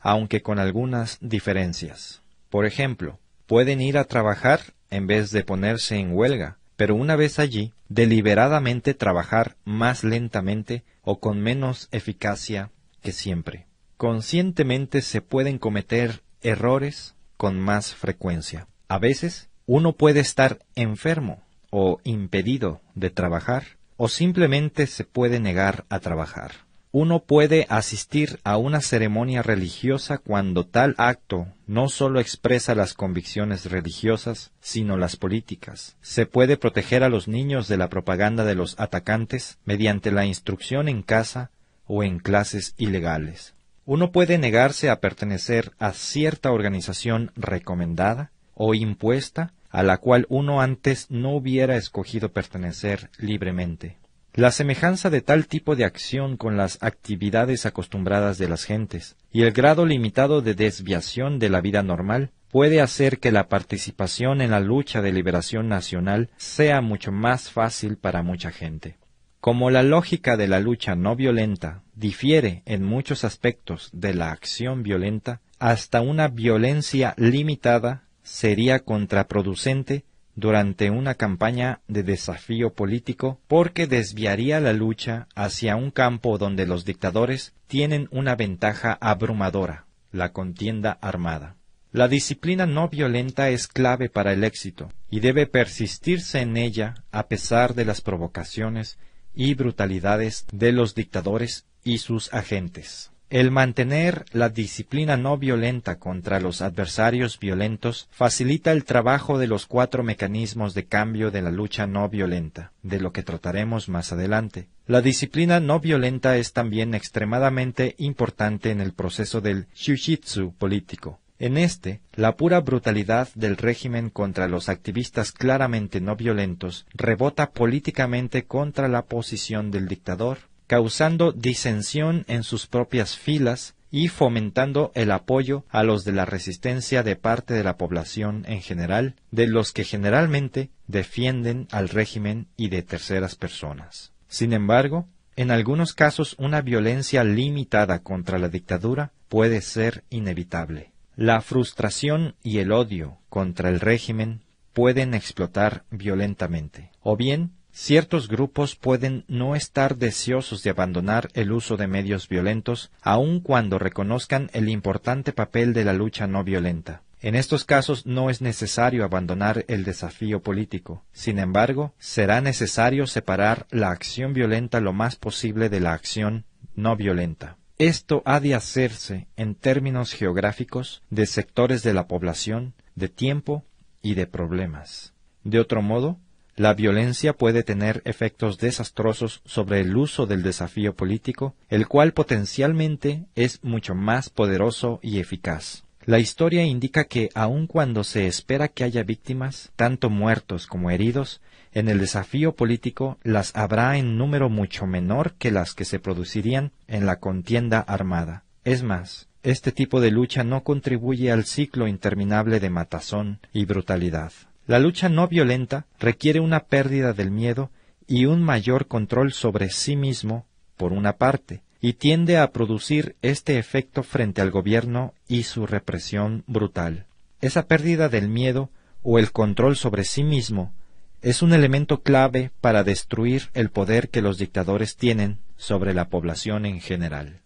aunque 0.00 0.40
con 0.40 0.60
algunas 0.60 1.18
diferencias. 1.20 2.22
Por 2.48 2.64
ejemplo, 2.64 3.18
pueden 3.46 3.80
ir 3.80 3.98
a 3.98 4.04
trabajar 4.04 4.60
en 4.88 5.08
vez 5.08 5.32
de 5.32 5.42
ponerse 5.42 5.96
en 5.96 6.12
huelga, 6.12 6.58
pero 6.76 6.94
una 6.94 7.16
vez 7.16 7.40
allí, 7.40 7.72
deliberadamente 7.88 8.94
trabajar 8.94 9.56
más 9.64 10.04
lentamente 10.04 10.84
o 11.02 11.18
con 11.18 11.40
menos 11.40 11.88
eficacia 11.90 12.70
que 13.02 13.10
siempre. 13.10 13.66
Conscientemente 14.00 15.02
se 15.02 15.20
pueden 15.20 15.58
cometer 15.58 16.22
errores 16.40 17.16
con 17.36 17.60
más 17.60 17.94
frecuencia. 17.94 18.66
A 18.88 18.98
veces 18.98 19.50
uno 19.66 19.92
puede 19.92 20.20
estar 20.20 20.58
enfermo 20.74 21.42
o 21.68 22.00
impedido 22.02 22.80
de 22.94 23.10
trabajar 23.10 23.76
o 23.98 24.08
simplemente 24.08 24.86
se 24.86 25.04
puede 25.04 25.38
negar 25.38 25.84
a 25.90 26.00
trabajar. 26.00 26.52
Uno 26.92 27.24
puede 27.24 27.66
asistir 27.68 28.40
a 28.42 28.56
una 28.56 28.80
ceremonia 28.80 29.42
religiosa 29.42 30.16
cuando 30.16 30.64
tal 30.64 30.94
acto 30.96 31.48
no 31.66 31.90
solo 31.90 32.20
expresa 32.20 32.74
las 32.74 32.94
convicciones 32.94 33.70
religiosas, 33.70 34.50
sino 34.62 34.96
las 34.96 35.16
políticas. 35.16 35.98
Se 36.00 36.24
puede 36.24 36.56
proteger 36.56 37.04
a 37.04 37.10
los 37.10 37.28
niños 37.28 37.68
de 37.68 37.76
la 37.76 37.90
propaganda 37.90 38.46
de 38.46 38.54
los 38.54 38.80
atacantes 38.80 39.58
mediante 39.66 40.10
la 40.10 40.24
instrucción 40.24 40.88
en 40.88 41.02
casa 41.02 41.50
o 41.84 42.02
en 42.02 42.18
clases 42.18 42.72
ilegales. 42.78 43.54
Uno 43.92 44.12
puede 44.12 44.38
negarse 44.38 44.88
a 44.88 45.00
pertenecer 45.00 45.72
a 45.80 45.92
cierta 45.92 46.52
organización 46.52 47.32
recomendada 47.34 48.30
o 48.54 48.72
impuesta 48.72 49.52
a 49.68 49.82
la 49.82 49.96
cual 49.96 50.26
uno 50.28 50.60
antes 50.60 51.10
no 51.10 51.30
hubiera 51.30 51.76
escogido 51.76 52.28
pertenecer 52.28 53.10
libremente. 53.18 53.96
la 54.32 54.52
semejanza 54.52 55.10
de 55.10 55.22
tal 55.22 55.48
tipo 55.48 55.74
de 55.74 55.84
acción 55.84 56.36
con 56.36 56.56
las 56.56 56.80
actividades 56.82 57.66
acostumbradas 57.66 58.38
de 58.38 58.48
las 58.48 58.62
gentes 58.62 59.16
y 59.32 59.42
el 59.42 59.50
grado 59.50 59.84
limitado 59.84 60.40
de 60.40 60.54
desviación 60.54 61.40
de 61.40 61.48
la 61.48 61.60
vida 61.60 61.82
normal 61.82 62.30
puede 62.52 62.80
hacer 62.80 63.18
que 63.18 63.32
la 63.32 63.48
participación 63.48 64.40
en 64.40 64.52
la 64.52 64.60
lucha 64.60 65.02
de 65.02 65.10
liberación 65.10 65.66
nacional 65.66 66.30
sea 66.36 66.80
mucho 66.80 67.10
más 67.10 67.50
fácil 67.50 67.96
para 67.96 68.22
mucha 68.22 68.52
gente. 68.52 68.99
Como 69.40 69.70
la 69.70 69.82
lógica 69.82 70.36
de 70.36 70.48
la 70.48 70.60
lucha 70.60 70.94
no 70.94 71.16
violenta 71.16 71.82
difiere 71.94 72.62
en 72.66 72.84
muchos 72.84 73.24
aspectos 73.24 73.88
de 73.94 74.12
la 74.12 74.32
acción 74.32 74.82
violenta, 74.82 75.40
hasta 75.58 76.02
una 76.02 76.28
violencia 76.28 77.14
limitada 77.16 78.02
sería 78.22 78.80
contraproducente 78.80 80.04
durante 80.34 80.90
una 80.90 81.14
campaña 81.14 81.80
de 81.88 82.02
desafío 82.02 82.74
político 82.74 83.40
porque 83.48 83.86
desviaría 83.86 84.60
la 84.60 84.74
lucha 84.74 85.26
hacia 85.34 85.74
un 85.74 85.90
campo 85.90 86.36
donde 86.36 86.66
los 86.66 86.84
dictadores 86.84 87.54
tienen 87.66 88.08
una 88.10 88.36
ventaja 88.36 88.98
abrumadora, 89.00 89.86
la 90.12 90.32
contienda 90.32 90.98
armada. 91.00 91.56
La 91.92 92.08
disciplina 92.08 92.66
no 92.66 92.88
violenta 92.90 93.48
es 93.48 93.68
clave 93.68 94.10
para 94.10 94.34
el 94.34 94.44
éxito 94.44 94.92
y 95.08 95.20
debe 95.20 95.46
persistirse 95.46 96.40
en 96.40 96.58
ella 96.58 96.94
a 97.10 97.26
pesar 97.26 97.74
de 97.74 97.86
las 97.86 98.02
provocaciones 98.02 98.98
y 99.34 99.54
brutalidades 99.54 100.46
de 100.52 100.72
los 100.72 100.94
dictadores 100.94 101.66
y 101.84 101.98
sus 101.98 102.32
agentes. 102.32 103.10
El 103.30 103.52
mantener 103.52 104.24
la 104.32 104.48
disciplina 104.48 105.16
no 105.16 105.38
violenta 105.38 106.00
contra 106.00 106.40
los 106.40 106.62
adversarios 106.62 107.38
violentos 107.38 108.08
facilita 108.10 108.72
el 108.72 108.84
trabajo 108.84 109.38
de 109.38 109.46
los 109.46 109.66
cuatro 109.66 110.02
mecanismos 110.02 110.74
de 110.74 110.86
cambio 110.86 111.30
de 111.30 111.40
la 111.40 111.52
lucha 111.52 111.86
no 111.86 112.08
violenta, 112.08 112.72
de 112.82 112.98
lo 112.98 113.12
que 113.12 113.22
trataremos 113.22 113.88
más 113.88 114.10
adelante. 114.10 114.66
La 114.88 115.00
disciplina 115.00 115.60
no 115.60 115.78
violenta 115.78 116.38
es 116.38 116.52
también 116.52 116.92
extremadamente 116.92 117.94
importante 117.98 118.72
en 118.72 118.80
el 118.80 118.94
proceso 118.94 119.40
del 119.40 119.68
shujitsu 119.76 120.52
político. 120.58 121.20
En 121.40 121.56
este, 121.56 122.00
la 122.14 122.36
pura 122.36 122.60
brutalidad 122.60 123.28
del 123.34 123.56
régimen 123.56 124.10
contra 124.10 124.46
los 124.46 124.68
activistas 124.68 125.32
claramente 125.32 126.00
no 126.00 126.14
violentos 126.14 126.86
rebota 126.94 127.50
políticamente 127.50 128.44
contra 128.44 128.86
la 128.86 129.06
posición 129.06 129.72
del 129.72 129.88
dictador 129.88 130.50
causando 130.70 131.32
disensión 131.32 132.24
en 132.28 132.44
sus 132.44 132.68
propias 132.68 133.16
filas 133.16 133.74
y 133.90 134.06
fomentando 134.06 134.92
el 134.94 135.10
apoyo 135.10 135.64
a 135.68 135.82
los 135.82 136.04
de 136.04 136.12
la 136.12 136.26
resistencia 136.26 137.02
de 137.02 137.16
parte 137.16 137.54
de 137.54 137.64
la 137.64 137.76
población 137.76 138.44
en 138.46 138.62
general, 138.62 139.16
de 139.32 139.48
los 139.48 139.72
que 139.72 139.82
generalmente 139.82 140.70
defienden 140.86 141.66
al 141.72 141.88
régimen 141.88 142.46
y 142.56 142.68
de 142.68 142.82
terceras 142.82 143.34
personas. 143.34 144.12
Sin 144.28 144.52
embargo, 144.52 145.08
en 145.34 145.50
algunos 145.50 145.92
casos 145.92 146.36
una 146.38 146.60
violencia 146.60 147.24
limitada 147.24 148.04
contra 148.04 148.38
la 148.38 148.48
dictadura 148.48 149.10
puede 149.28 149.62
ser 149.62 150.04
inevitable. 150.08 150.92
La 151.16 151.40
frustración 151.40 152.34
y 152.42 152.58
el 152.58 152.72
odio 152.72 153.18
contra 153.28 153.68
el 153.68 153.80
régimen 153.80 154.42
pueden 154.72 155.14
explotar 155.14 155.84
violentamente, 155.90 156.90
o 157.02 157.16
bien 157.16 157.52
Ciertos 157.72 158.28
grupos 158.28 158.74
pueden 158.74 159.24
no 159.28 159.54
estar 159.54 159.96
deseosos 159.96 160.62
de 160.62 160.70
abandonar 160.70 161.28
el 161.34 161.52
uso 161.52 161.76
de 161.76 161.86
medios 161.86 162.28
violentos, 162.28 162.90
aun 163.00 163.40
cuando 163.40 163.78
reconozcan 163.78 164.50
el 164.52 164.68
importante 164.68 165.32
papel 165.32 165.72
de 165.72 165.84
la 165.84 165.92
lucha 165.92 166.26
no 166.26 166.42
violenta. 166.42 167.02
En 167.22 167.34
estos 167.34 167.64
casos 167.64 168.06
no 168.06 168.30
es 168.30 168.40
necesario 168.40 169.04
abandonar 169.04 169.64
el 169.68 169.84
desafío 169.84 170.42
político. 170.42 171.04
Sin 171.12 171.38
embargo, 171.38 171.94
será 171.98 172.40
necesario 172.40 173.06
separar 173.06 173.66
la 173.70 173.90
acción 173.90 174.32
violenta 174.32 174.80
lo 174.80 174.92
más 174.92 175.16
posible 175.16 175.68
de 175.68 175.80
la 175.80 175.92
acción 175.92 176.44
no 176.74 176.96
violenta. 176.96 177.56
Esto 177.80 178.22
ha 178.26 178.40
de 178.40 178.54
hacerse 178.54 179.26
en 179.38 179.54
términos 179.54 180.12
geográficos, 180.12 181.00
de 181.08 181.24
sectores 181.24 181.82
de 181.82 181.94
la 181.94 182.08
población, 182.08 182.74
de 182.94 183.08
tiempo 183.08 183.64
y 184.02 184.12
de 184.16 184.26
problemas. 184.26 185.14
De 185.44 185.60
otro 185.60 185.80
modo, 185.80 186.18
la 186.56 186.74
violencia 186.74 187.32
puede 187.32 187.62
tener 187.62 188.02
efectos 188.04 188.58
desastrosos 188.58 189.40
sobre 189.46 189.80
el 189.80 189.96
uso 189.96 190.26
del 190.26 190.42
desafío 190.42 190.94
político, 190.94 191.54
el 191.70 191.88
cual 191.88 192.12
potencialmente 192.12 193.24
es 193.34 193.64
mucho 193.64 193.94
más 193.94 194.28
poderoso 194.28 195.00
y 195.02 195.18
eficaz. 195.18 195.84
La 196.04 196.18
historia 196.18 196.64
indica 196.64 197.04
que 197.04 197.30
aun 197.34 197.66
cuando 197.66 198.04
se 198.04 198.26
espera 198.26 198.68
que 198.68 198.84
haya 198.84 199.04
víctimas, 199.04 199.72
tanto 199.76 200.10
muertos 200.10 200.66
como 200.66 200.90
heridos, 200.90 201.40
en 201.72 201.88
el 201.88 201.98
desafío 201.98 202.54
político 202.54 203.18
las 203.22 203.54
habrá 203.56 203.96
en 203.96 204.18
número 204.18 204.48
mucho 204.48 204.86
menor 204.86 205.34
que 205.34 205.50
las 205.50 205.74
que 205.74 205.84
se 205.84 206.00
producirían 206.00 206.72
en 206.88 207.06
la 207.06 207.16
contienda 207.16 207.80
armada. 207.80 208.44
Es 208.64 208.82
más, 208.82 209.28
este 209.42 209.72
tipo 209.72 210.00
de 210.00 210.10
lucha 210.10 210.44
no 210.44 210.62
contribuye 210.62 211.30
al 211.32 211.44
ciclo 211.44 211.86
interminable 211.88 212.60
de 212.60 212.70
matazón 212.70 213.38
y 213.52 213.64
brutalidad. 213.64 214.32
La 214.66 214.78
lucha 214.78 215.08
no 215.08 215.28
violenta 215.28 215.86
requiere 215.98 216.40
una 216.40 216.60
pérdida 216.60 217.12
del 217.12 217.30
miedo 217.30 217.70
y 218.06 218.26
un 218.26 218.42
mayor 218.42 218.86
control 218.86 219.32
sobre 219.32 219.70
sí 219.70 219.96
mismo, 219.96 220.46
por 220.76 220.92
una 220.92 221.14
parte, 221.14 221.62
y 221.80 221.94
tiende 221.94 222.36
a 222.36 222.50
producir 222.50 223.16
este 223.22 223.58
efecto 223.58 224.02
frente 224.02 224.42
al 224.42 224.50
gobierno 224.50 225.14
y 225.26 225.44
su 225.44 225.66
represión 225.66 226.44
brutal. 226.46 227.06
Esa 227.40 227.66
pérdida 227.66 228.08
del 228.08 228.28
miedo 228.28 228.70
o 229.02 229.18
el 229.18 229.32
control 229.32 229.76
sobre 229.76 230.04
sí 230.04 230.22
mismo 230.22 230.74
es 231.22 231.42
un 231.42 231.52
elemento 231.52 232.02
clave 232.02 232.50
para 232.60 232.84
destruir 232.84 233.50
el 233.54 233.70
poder 233.70 234.08
que 234.08 234.22
los 234.22 234.38
dictadores 234.38 234.96
tienen 234.96 235.38
sobre 235.56 235.94
la 235.94 236.08
población 236.08 236.64
en 236.66 236.80
general. 236.80 237.40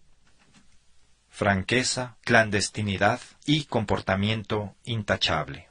Franqueza, 1.29 2.15
clandestinidad 2.21 3.19
y 3.45 3.65
comportamiento 3.65 4.75
intachable. 4.85 5.67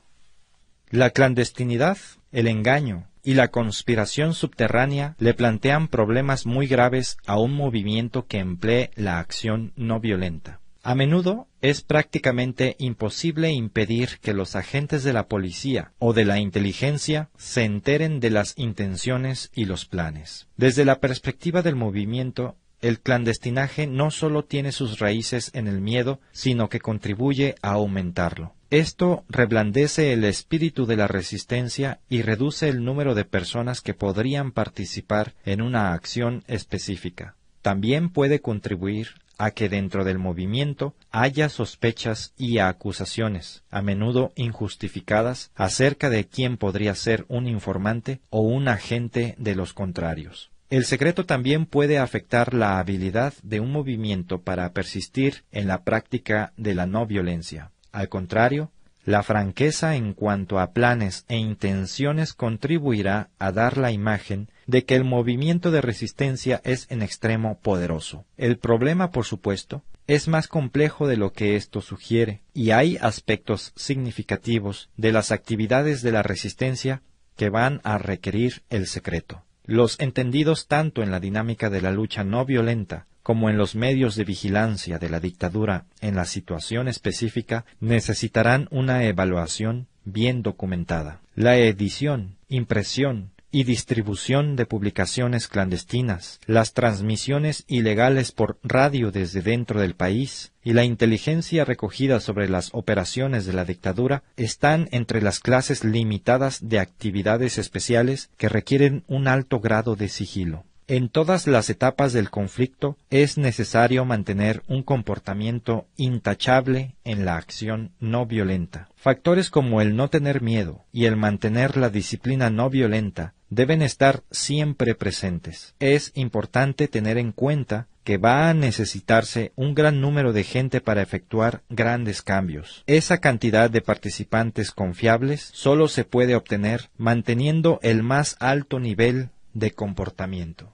La 0.90 1.10
clandestinidad, 1.10 1.96
el 2.32 2.48
engaño 2.48 3.08
y 3.22 3.34
la 3.34 3.48
conspiración 3.48 4.34
subterránea 4.34 5.16
le 5.18 5.32
plantean 5.32 5.88
problemas 5.88 6.44
muy 6.44 6.66
graves 6.66 7.16
a 7.26 7.38
un 7.38 7.54
movimiento 7.54 8.26
que 8.26 8.38
emplee 8.38 8.90
la 8.94 9.18
acción 9.18 9.72
no 9.76 9.98
violenta. 9.98 10.60
A 10.86 10.94
menudo 10.94 11.48
es 11.62 11.80
prácticamente 11.80 12.76
imposible 12.78 13.50
impedir 13.50 14.18
que 14.20 14.34
los 14.34 14.54
agentes 14.54 15.02
de 15.02 15.14
la 15.14 15.28
policía 15.28 15.92
o 15.98 16.12
de 16.12 16.26
la 16.26 16.38
inteligencia 16.38 17.30
se 17.38 17.64
enteren 17.64 18.20
de 18.20 18.28
las 18.28 18.52
intenciones 18.58 19.50
y 19.54 19.64
los 19.64 19.86
planes. 19.86 20.46
Desde 20.58 20.84
la 20.84 21.00
perspectiva 21.00 21.62
del 21.62 21.74
movimiento, 21.74 22.56
el 22.82 23.00
clandestinaje 23.00 23.86
no 23.86 24.10
solo 24.10 24.44
tiene 24.44 24.72
sus 24.72 24.98
raíces 24.98 25.50
en 25.54 25.68
el 25.68 25.80
miedo, 25.80 26.20
sino 26.32 26.68
que 26.68 26.80
contribuye 26.80 27.54
a 27.62 27.70
aumentarlo. 27.70 28.52
Esto 28.68 29.24
reblandece 29.30 30.12
el 30.12 30.22
espíritu 30.24 30.84
de 30.84 30.96
la 30.96 31.08
resistencia 31.08 32.00
y 32.10 32.20
reduce 32.20 32.68
el 32.68 32.84
número 32.84 33.14
de 33.14 33.24
personas 33.24 33.80
que 33.80 33.94
podrían 33.94 34.52
participar 34.52 35.32
en 35.46 35.62
una 35.62 35.94
acción 35.94 36.44
específica. 36.46 37.36
También 37.62 38.10
puede 38.10 38.42
contribuir 38.42 39.23
a 39.38 39.50
que 39.52 39.68
dentro 39.68 40.04
del 40.04 40.18
movimiento 40.18 40.94
haya 41.10 41.48
sospechas 41.48 42.32
y 42.36 42.58
acusaciones, 42.58 43.62
a 43.70 43.82
menudo 43.82 44.32
injustificadas, 44.36 45.50
acerca 45.54 46.10
de 46.10 46.26
quién 46.26 46.56
podría 46.56 46.94
ser 46.94 47.24
un 47.28 47.46
informante 47.46 48.20
o 48.30 48.40
un 48.40 48.68
agente 48.68 49.34
de 49.38 49.54
los 49.54 49.72
contrarios. 49.72 50.50
El 50.70 50.84
secreto 50.84 51.24
también 51.24 51.66
puede 51.66 51.98
afectar 51.98 52.54
la 52.54 52.78
habilidad 52.78 53.34
de 53.42 53.60
un 53.60 53.70
movimiento 53.70 54.42
para 54.42 54.72
persistir 54.72 55.44
en 55.52 55.68
la 55.68 55.84
práctica 55.84 56.52
de 56.56 56.74
la 56.74 56.86
no 56.86 57.06
violencia. 57.06 57.70
Al 57.92 58.08
contrario, 58.08 58.72
la 59.04 59.22
franqueza 59.22 59.96
en 59.96 60.14
cuanto 60.14 60.58
a 60.58 60.72
planes 60.72 61.24
e 61.28 61.36
intenciones 61.36 62.32
contribuirá 62.32 63.30
a 63.38 63.52
dar 63.52 63.76
la 63.76 63.92
imagen 63.92 64.48
de 64.66 64.84
que 64.84 64.96
el 64.96 65.04
movimiento 65.04 65.70
de 65.70 65.80
resistencia 65.80 66.60
es 66.64 66.86
en 66.90 67.02
extremo 67.02 67.58
poderoso. 67.60 68.24
El 68.36 68.58
problema, 68.58 69.10
por 69.10 69.24
supuesto, 69.24 69.82
es 70.06 70.28
más 70.28 70.48
complejo 70.48 71.06
de 71.06 71.16
lo 71.16 71.32
que 71.32 71.56
esto 71.56 71.80
sugiere, 71.80 72.42
y 72.52 72.70
hay 72.70 72.98
aspectos 73.00 73.72
significativos 73.76 74.90
de 74.96 75.12
las 75.12 75.32
actividades 75.32 76.02
de 76.02 76.12
la 76.12 76.22
resistencia 76.22 77.02
que 77.36 77.48
van 77.48 77.80
a 77.84 77.98
requerir 77.98 78.62
el 78.70 78.86
secreto. 78.86 79.42
Los 79.64 79.98
entendidos 79.98 80.66
tanto 80.66 81.02
en 81.02 81.10
la 81.10 81.20
dinámica 81.20 81.70
de 81.70 81.80
la 81.80 81.90
lucha 81.90 82.22
no 82.22 82.44
violenta 82.44 83.06
como 83.22 83.48
en 83.48 83.56
los 83.56 83.74
medios 83.74 84.16
de 84.16 84.24
vigilancia 84.24 84.98
de 84.98 85.08
la 85.08 85.18
dictadura 85.18 85.86
en 86.02 86.14
la 86.14 86.26
situación 86.26 86.88
específica 86.88 87.64
necesitarán 87.80 88.68
una 88.70 89.04
evaluación 89.04 89.86
bien 90.04 90.42
documentada. 90.42 91.20
La 91.34 91.56
edición, 91.56 92.36
impresión, 92.48 93.30
y 93.54 93.62
distribución 93.62 94.56
de 94.56 94.66
publicaciones 94.66 95.46
clandestinas, 95.46 96.40
las 96.44 96.72
transmisiones 96.72 97.62
ilegales 97.68 98.32
por 98.32 98.58
radio 98.64 99.12
desde 99.12 99.42
dentro 99.42 99.80
del 99.80 99.94
país 99.94 100.50
y 100.64 100.72
la 100.72 100.82
inteligencia 100.82 101.64
recogida 101.64 102.18
sobre 102.18 102.48
las 102.48 102.70
operaciones 102.72 103.46
de 103.46 103.52
la 103.52 103.64
dictadura 103.64 104.24
están 104.36 104.88
entre 104.90 105.22
las 105.22 105.38
clases 105.38 105.84
limitadas 105.84 106.68
de 106.68 106.80
actividades 106.80 107.56
especiales 107.56 108.28
que 108.38 108.48
requieren 108.48 109.04
un 109.06 109.28
alto 109.28 109.60
grado 109.60 109.94
de 109.94 110.08
sigilo. 110.08 110.64
En 110.86 111.08
todas 111.08 111.46
las 111.46 111.70
etapas 111.70 112.12
del 112.12 112.28
conflicto 112.28 112.98
es 113.08 113.38
necesario 113.38 114.04
mantener 114.04 114.62
un 114.68 114.82
comportamiento 114.82 115.86
intachable 115.96 116.94
en 117.04 117.24
la 117.24 117.36
acción 117.36 117.92
no 118.00 118.26
violenta. 118.26 118.90
Factores 118.94 119.48
como 119.48 119.80
el 119.80 119.96
no 119.96 120.10
tener 120.10 120.42
miedo 120.42 120.84
y 120.92 121.06
el 121.06 121.16
mantener 121.16 121.78
la 121.78 121.88
disciplina 121.88 122.50
no 122.50 122.68
violenta 122.68 123.32
deben 123.48 123.80
estar 123.80 124.24
siempre 124.30 124.94
presentes. 124.94 125.74
Es 125.78 126.12
importante 126.14 126.86
tener 126.86 127.16
en 127.16 127.32
cuenta 127.32 127.86
que 128.02 128.18
va 128.18 128.50
a 128.50 128.54
necesitarse 128.54 129.52
un 129.56 129.74
gran 129.74 130.02
número 130.02 130.34
de 130.34 130.44
gente 130.44 130.82
para 130.82 131.00
efectuar 131.00 131.62
grandes 131.70 132.20
cambios. 132.20 132.84
Esa 132.86 133.18
cantidad 133.18 133.70
de 133.70 133.80
participantes 133.80 134.70
confiables 134.70 135.48
solo 135.54 135.88
se 135.88 136.04
puede 136.04 136.36
obtener 136.36 136.90
manteniendo 136.98 137.80
el 137.82 138.02
más 138.02 138.36
alto 138.38 138.80
nivel 138.80 139.30
de 139.54 139.70
comportamiento. 139.70 140.73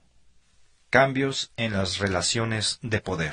Cambios 0.91 1.53
en 1.55 1.71
las 1.71 1.99
relaciones 1.99 2.77
de 2.81 2.99
poder. 2.99 3.31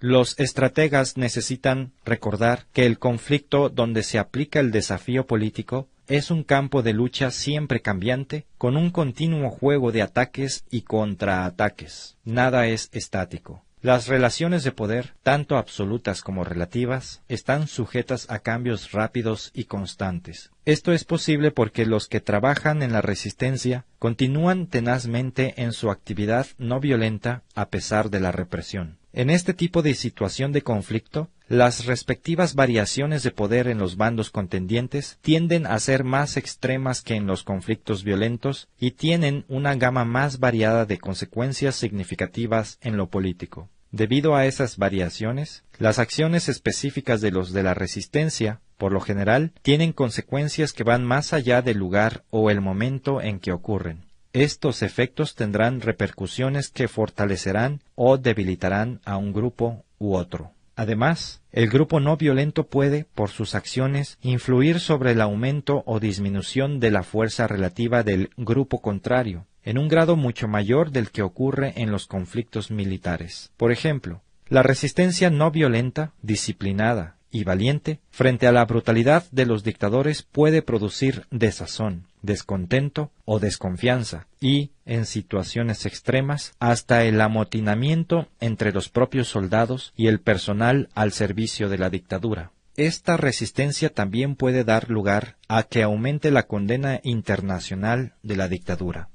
Los 0.00 0.36
estrategas 0.40 1.16
necesitan 1.16 1.92
recordar 2.04 2.66
que 2.72 2.86
el 2.86 2.98
conflicto 2.98 3.68
donde 3.68 4.02
se 4.02 4.18
aplica 4.18 4.58
el 4.58 4.72
desafío 4.72 5.24
político 5.24 5.86
es 6.08 6.32
un 6.32 6.42
campo 6.42 6.82
de 6.82 6.94
lucha 6.94 7.30
siempre 7.30 7.82
cambiante, 7.82 8.46
con 8.58 8.76
un 8.76 8.90
continuo 8.90 9.48
juego 9.48 9.92
de 9.92 10.02
ataques 10.02 10.64
y 10.70 10.82
contraataques. 10.82 12.16
Nada 12.24 12.66
es 12.66 12.88
estático. 12.90 13.62
Las 13.80 14.08
relaciones 14.08 14.64
de 14.64 14.72
poder, 14.72 15.14
tanto 15.22 15.56
absolutas 15.56 16.22
como 16.22 16.42
relativas, 16.42 17.22
están 17.28 17.68
sujetas 17.68 18.28
a 18.28 18.40
cambios 18.40 18.90
rápidos 18.90 19.52
y 19.54 19.64
constantes. 19.64 20.50
Esto 20.64 20.92
es 20.92 21.04
posible 21.04 21.52
porque 21.52 21.86
los 21.86 22.08
que 22.08 22.20
trabajan 22.20 22.82
en 22.82 22.92
la 22.92 23.02
resistencia 23.02 23.84
continúan 24.00 24.66
tenazmente 24.66 25.54
en 25.62 25.72
su 25.72 25.92
actividad 25.92 26.46
no 26.58 26.80
violenta 26.80 27.44
a 27.54 27.68
pesar 27.68 28.10
de 28.10 28.18
la 28.18 28.32
represión. 28.32 28.97
En 29.12 29.30
este 29.30 29.54
tipo 29.54 29.82
de 29.82 29.94
situación 29.94 30.52
de 30.52 30.62
conflicto, 30.62 31.30
las 31.48 31.86
respectivas 31.86 32.54
variaciones 32.54 33.22
de 33.22 33.30
poder 33.30 33.68
en 33.68 33.78
los 33.78 33.96
bandos 33.96 34.30
contendientes 34.30 35.18
tienden 35.22 35.66
a 35.66 35.78
ser 35.80 36.04
más 36.04 36.36
extremas 36.36 37.00
que 37.00 37.14
en 37.14 37.26
los 37.26 37.42
conflictos 37.42 38.04
violentos 38.04 38.68
y 38.78 38.92
tienen 38.92 39.46
una 39.48 39.74
gama 39.74 40.04
más 40.04 40.40
variada 40.40 40.84
de 40.84 40.98
consecuencias 40.98 41.74
significativas 41.74 42.78
en 42.82 42.98
lo 42.98 43.08
político. 43.08 43.70
Debido 43.90 44.36
a 44.36 44.44
esas 44.44 44.76
variaciones, 44.76 45.64
las 45.78 45.98
acciones 45.98 46.50
específicas 46.50 47.22
de 47.22 47.30
los 47.30 47.54
de 47.54 47.62
la 47.62 47.72
resistencia, 47.72 48.60
por 48.76 48.92
lo 48.92 49.00
general, 49.00 49.52
tienen 49.62 49.92
consecuencias 49.92 50.74
que 50.74 50.84
van 50.84 51.06
más 51.06 51.32
allá 51.32 51.62
del 51.62 51.78
lugar 51.78 52.24
o 52.28 52.50
el 52.50 52.60
momento 52.60 53.22
en 53.22 53.40
que 53.40 53.52
ocurren. 53.52 54.07
Estos 54.38 54.82
efectos 54.82 55.34
tendrán 55.34 55.80
repercusiones 55.80 56.68
que 56.68 56.86
fortalecerán 56.86 57.80
o 57.96 58.18
debilitarán 58.18 59.00
a 59.04 59.16
un 59.16 59.32
grupo 59.32 59.84
u 59.98 60.14
otro. 60.14 60.52
Además, 60.76 61.42
el 61.50 61.68
grupo 61.68 61.98
no 61.98 62.16
violento 62.16 62.68
puede, 62.68 63.04
por 63.16 63.30
sus 63.30 63.56
acciones, 63.56 64.16
influir 64.22 64.78
sobre 64.78 65.10
el 65.10 65.22
aumento 65.22 65.82
o 65.86 65.98
disminución 65.98 66.78
de 66.78 66.92
la 66.92 67.02
fuerza 67.02 67.48
relativa 67.48 68.04
del 68.04 68.30
grupo 68.36 68.80
contrario, 68.80 69.44
en 69.64 69.76
un 69.76 69.88
grado 69.88 70.14
mucho 70.14 70.46
mayor 70.46 70.92
del 70.92 71.10
que 71.10 71.22
ocurre 71.22 71.72
en 71.74 71.90
los 71.90 72.06
conflictos 72.06 72.70
militares. 72.70 73.50
Por 73.56 73.72
ejemplo, 73.72 74.22
la 74.46 74.62
resistencia 74.62 75.30
no 75.30 75.50
violenta, 75.50 76.12
disciplinada 76.22 77.17
y 77.30 77.44
valiente 77.44 78.00
frente 78.10 78.46
a 78.46 78.52
la 78.52 78.64
brutalidad 78.64 79.24
de 79.30 79.46
los 79.46 79.64
dictadores 79.64 80.22
puede 80.22 80.62
producir 80.62 81.26
desazón, 81.30 82.06
descontento 82.22 83.10
o 83.24 83.38
desconfianza 83.38 84.26
y, 84.40 84.70
en 84.86 85.06
situaciones 85.06 85.86
extremas, 85.86 86.54
hasta 86.58 87.04
el 87.04 87.20
amotinamiento 87.20 88.28
entre 88.40 88.72
los 88.72 88.88
propios 88.88 89.28
soldados 89.28 89.92
y 89.96 90.06
el 90.06 90.20
personal 90.20 90.88
al 90.94 91.12
servicio 91.12 91.68
de 91.68 91.78
la 91.78 91.90
dictadura. 91.90 92.52
Esta 92.76 93.16
resistencia 93.16 93.92
también 93.92 94.36
puede 94.36 94.62
dar 94.62 94.88
lugar 94.88 95.36
a 95.48 95.64
que 95.64 95.82
aumente 95.82 96.30
la 96.30 96.44
condena 96.44 97.00
internacional 97.02 98.14
de 98.22 98.36
la 98.36 98.46
dictadura. 98.46 99.08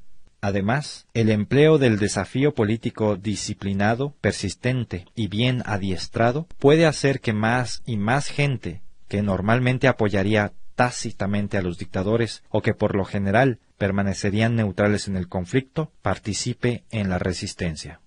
Además, 0.43 1.07
el 1.13 1.29
empleo 1.29 1.77
del 1.77 1.97
desafío 1.97 2.53
político 2.53 3.15
disciplinado, 3.15 4.13
persistente 4.19 5.05
y 5.15 5.29
bien 5.29 5.63
adiestrado 5.65 6.47
puede 6.59 6.85
hacer 6.85 7.21
que 7.21 7.31
más 7.31 7.81
y 7.85 7.95
más 7.95 8.27
gente 8.27 8.81
que 9.07 9.21
normalmente 9.21 9.87
apoyaría 9.87 10.51
tácitamente 10.75 11.57
a 11.57 11.61
los 11.61 11.77
dictadores 11.77 12.43
o 12.49 12.61
que 12.61 12.73
por 12.73 12.93
lo 12.93 13.05
general 13.05 13.59
permanecerían 13.77 14.57
neutrales 14.57 15.07
en 15.07 15.15
el 15.15 15.29
conflicto, 15.29 15.93
participe 16.01 16.83
en 16.91 17.07
la 17.07 17.19
resistencia. 17.19 18.01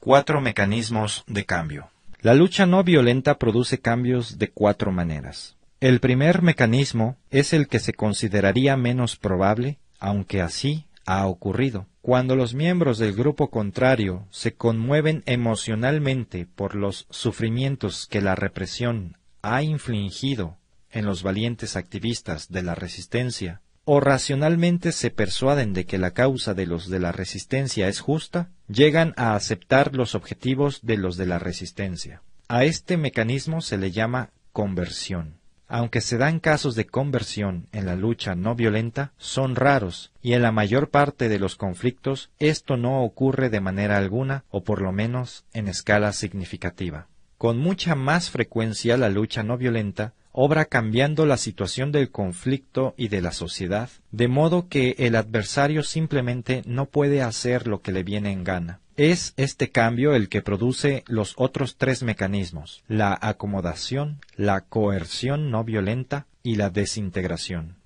Cuatro 0.00 0.40
mecanismos 0.40 1.22
de 1.28 1.46
cambio. 1.46 1.90
La 2.20 2.34
lucha 2.34 2.66
no 2.66 2.82
violenta 2.82 3.38
produce 3.38 3.78
cambios 3.78 4.38
de 4.38 4.50
cuatro 4.50 4.90
maneras. 4.90 5.56
El 5.78 6.00
primer 6.00 6.42
mecanismo 6.42 7.16
es 7.30 7.52
el 7.52 7.68
que 7.68 7.78
se 7.78 7.92
consideraría 7.92 8.76
menos 8.76 9.14
probable, 9.14 9.78
aunque 10.00 10.42
así 10.42 10.86
ha 11.06 11.26
ocurrido. 11.26 11.86
Cuando 12.02 12.36
los 12.36 12.54
miembros 12.54 12.98
del 12.98 13.14
grupo 13.14 13.50
contrario 13.50 14.26
se 14.30 14.54
conmueven 14.54 15.22
emocionalmente 15.26 16.46
por 16.46 16.74
los 16.74 17.06
sufrimientos 17.10 18.06
que 18.06 18.20
la 18.20 18.34
represión 18.34 19.18
ha 19.42 19.62
infligido 19.62 20.56
en 20.90 21.04
los 21.06 21.22
valientes 21.22 21.76
activistas 21.76 22.48
de 22.48 22.62
la 22.62 22.74
resistencia, 22.74 23.60
o 23.84 24.00
racionalmente 24.00 24.92
se 24.92 25.10
persuaden 25.10 25.72
de 25.72 25.84
que 25.84 25.98
la 25.98 26.12
causa 26.12 26.54
de 26.54 26.66
los 26.66 26.88
de 26.88 27.00
la 27.00 27.12
resistencia 27.12 27.88
es 27.88 28.00
justa, 28.00 28.50
llegan 28.68 29.14
a 29.16 29.34
aceptar 29.34 29.96
los 29.96 30.14
objetivos 30.14 30.80
de 30.82 30.96
los 30.96 31.16
de 31.16 31.26
la 31.26 31.38
resistencia. 31.38 32.22
A 32.48 32.64
este 32.64 32.96
mecanismo 32.96 33.60
se 33.60 33.78
le 33.78 33.90
llama 33.90 34.30
conversión. 34.52 35.39
Aunque 35.72 36.00
se 36.00 36.18
dan 36.18 36.40
casos 36.40 36.74
de 36.74 36.84
conversión 36.84 37.68
en 37.70 37.86
la 37.86 37.94
lucha 37.94 38.34
no 38.34 38.56
violenta, 38.56 39.12
son 39.18 39.54
raros, 39.54 40.10
y 40.20 40.32
en 40.32 40.42
la 40.42 40.50
mayor 40.50 40.90
parte 40.90 41.28
de 41.28 41.38
los 41.38 41.54
conflictos 41.54 42.28
esto 42.40 42.76
no 42.76 43.04
ocurre 43.04 43.50
de 43.50 43.60
manera 43.60 43.96
alguna, 43.96 44.42
o 44.50 44.64
por 44.64 44.82
lo 44.82 44.90
menos 44.90 45.44
en 45.52 45.68
escala 45.68 46.12
significativa. 46.12 47.06
Con 47.38 47.58
mucha 47.58 47.94
más 47.94 48.30
frecuencia 48.30 48.96
la 48.96 49.10
lucha 49.10 49.44
no 49.44 49.56
violenta 49.56 50.12
obra 50.32 50.64
cambiando 50.64 51.24
la 51.24 51.36
situación 51.36 51.92
del 51.92 52.10
conflicto 52.10 52.94
y 52.96 53.08
de 53.08 53.20
la 53.20 53.32
sociedad, 53.32 53.90
de 54.10 54.28
modo 54.28 54.68
que 54.68 54.96
el 54.98 55.14
adversario 55.14 55.82
simplemente 55.82 56.62
no 56.66 56.86
puede 56.86 57.22
hacer 57.22 57.66
lo 57.66 57.80
que 57.80 57.92
le 57.92 58.02
viene 58.02 58.32
en 58.32 58.44
gana. 58.44 58.80
Es 59.02 59.32
este 59.38 59.70
cambio 59.70 60.14
el 60.14 60.28
que 60.28 60.42
produce 60.42 61.04
los 61.06 61.32
otros 61.38 61.78
tres 61.78 62.02
mecanismos, 62.02 62.84
la 62.86 63.18
acomodación, 63.18 64.20
la 64.36 64.60
coerción 64.60 65.50
no 65.50 65.64
violenta 65.64 66.26
y 66.42 66.56
la 66.56 66.68
desintegración. 66.68 67.76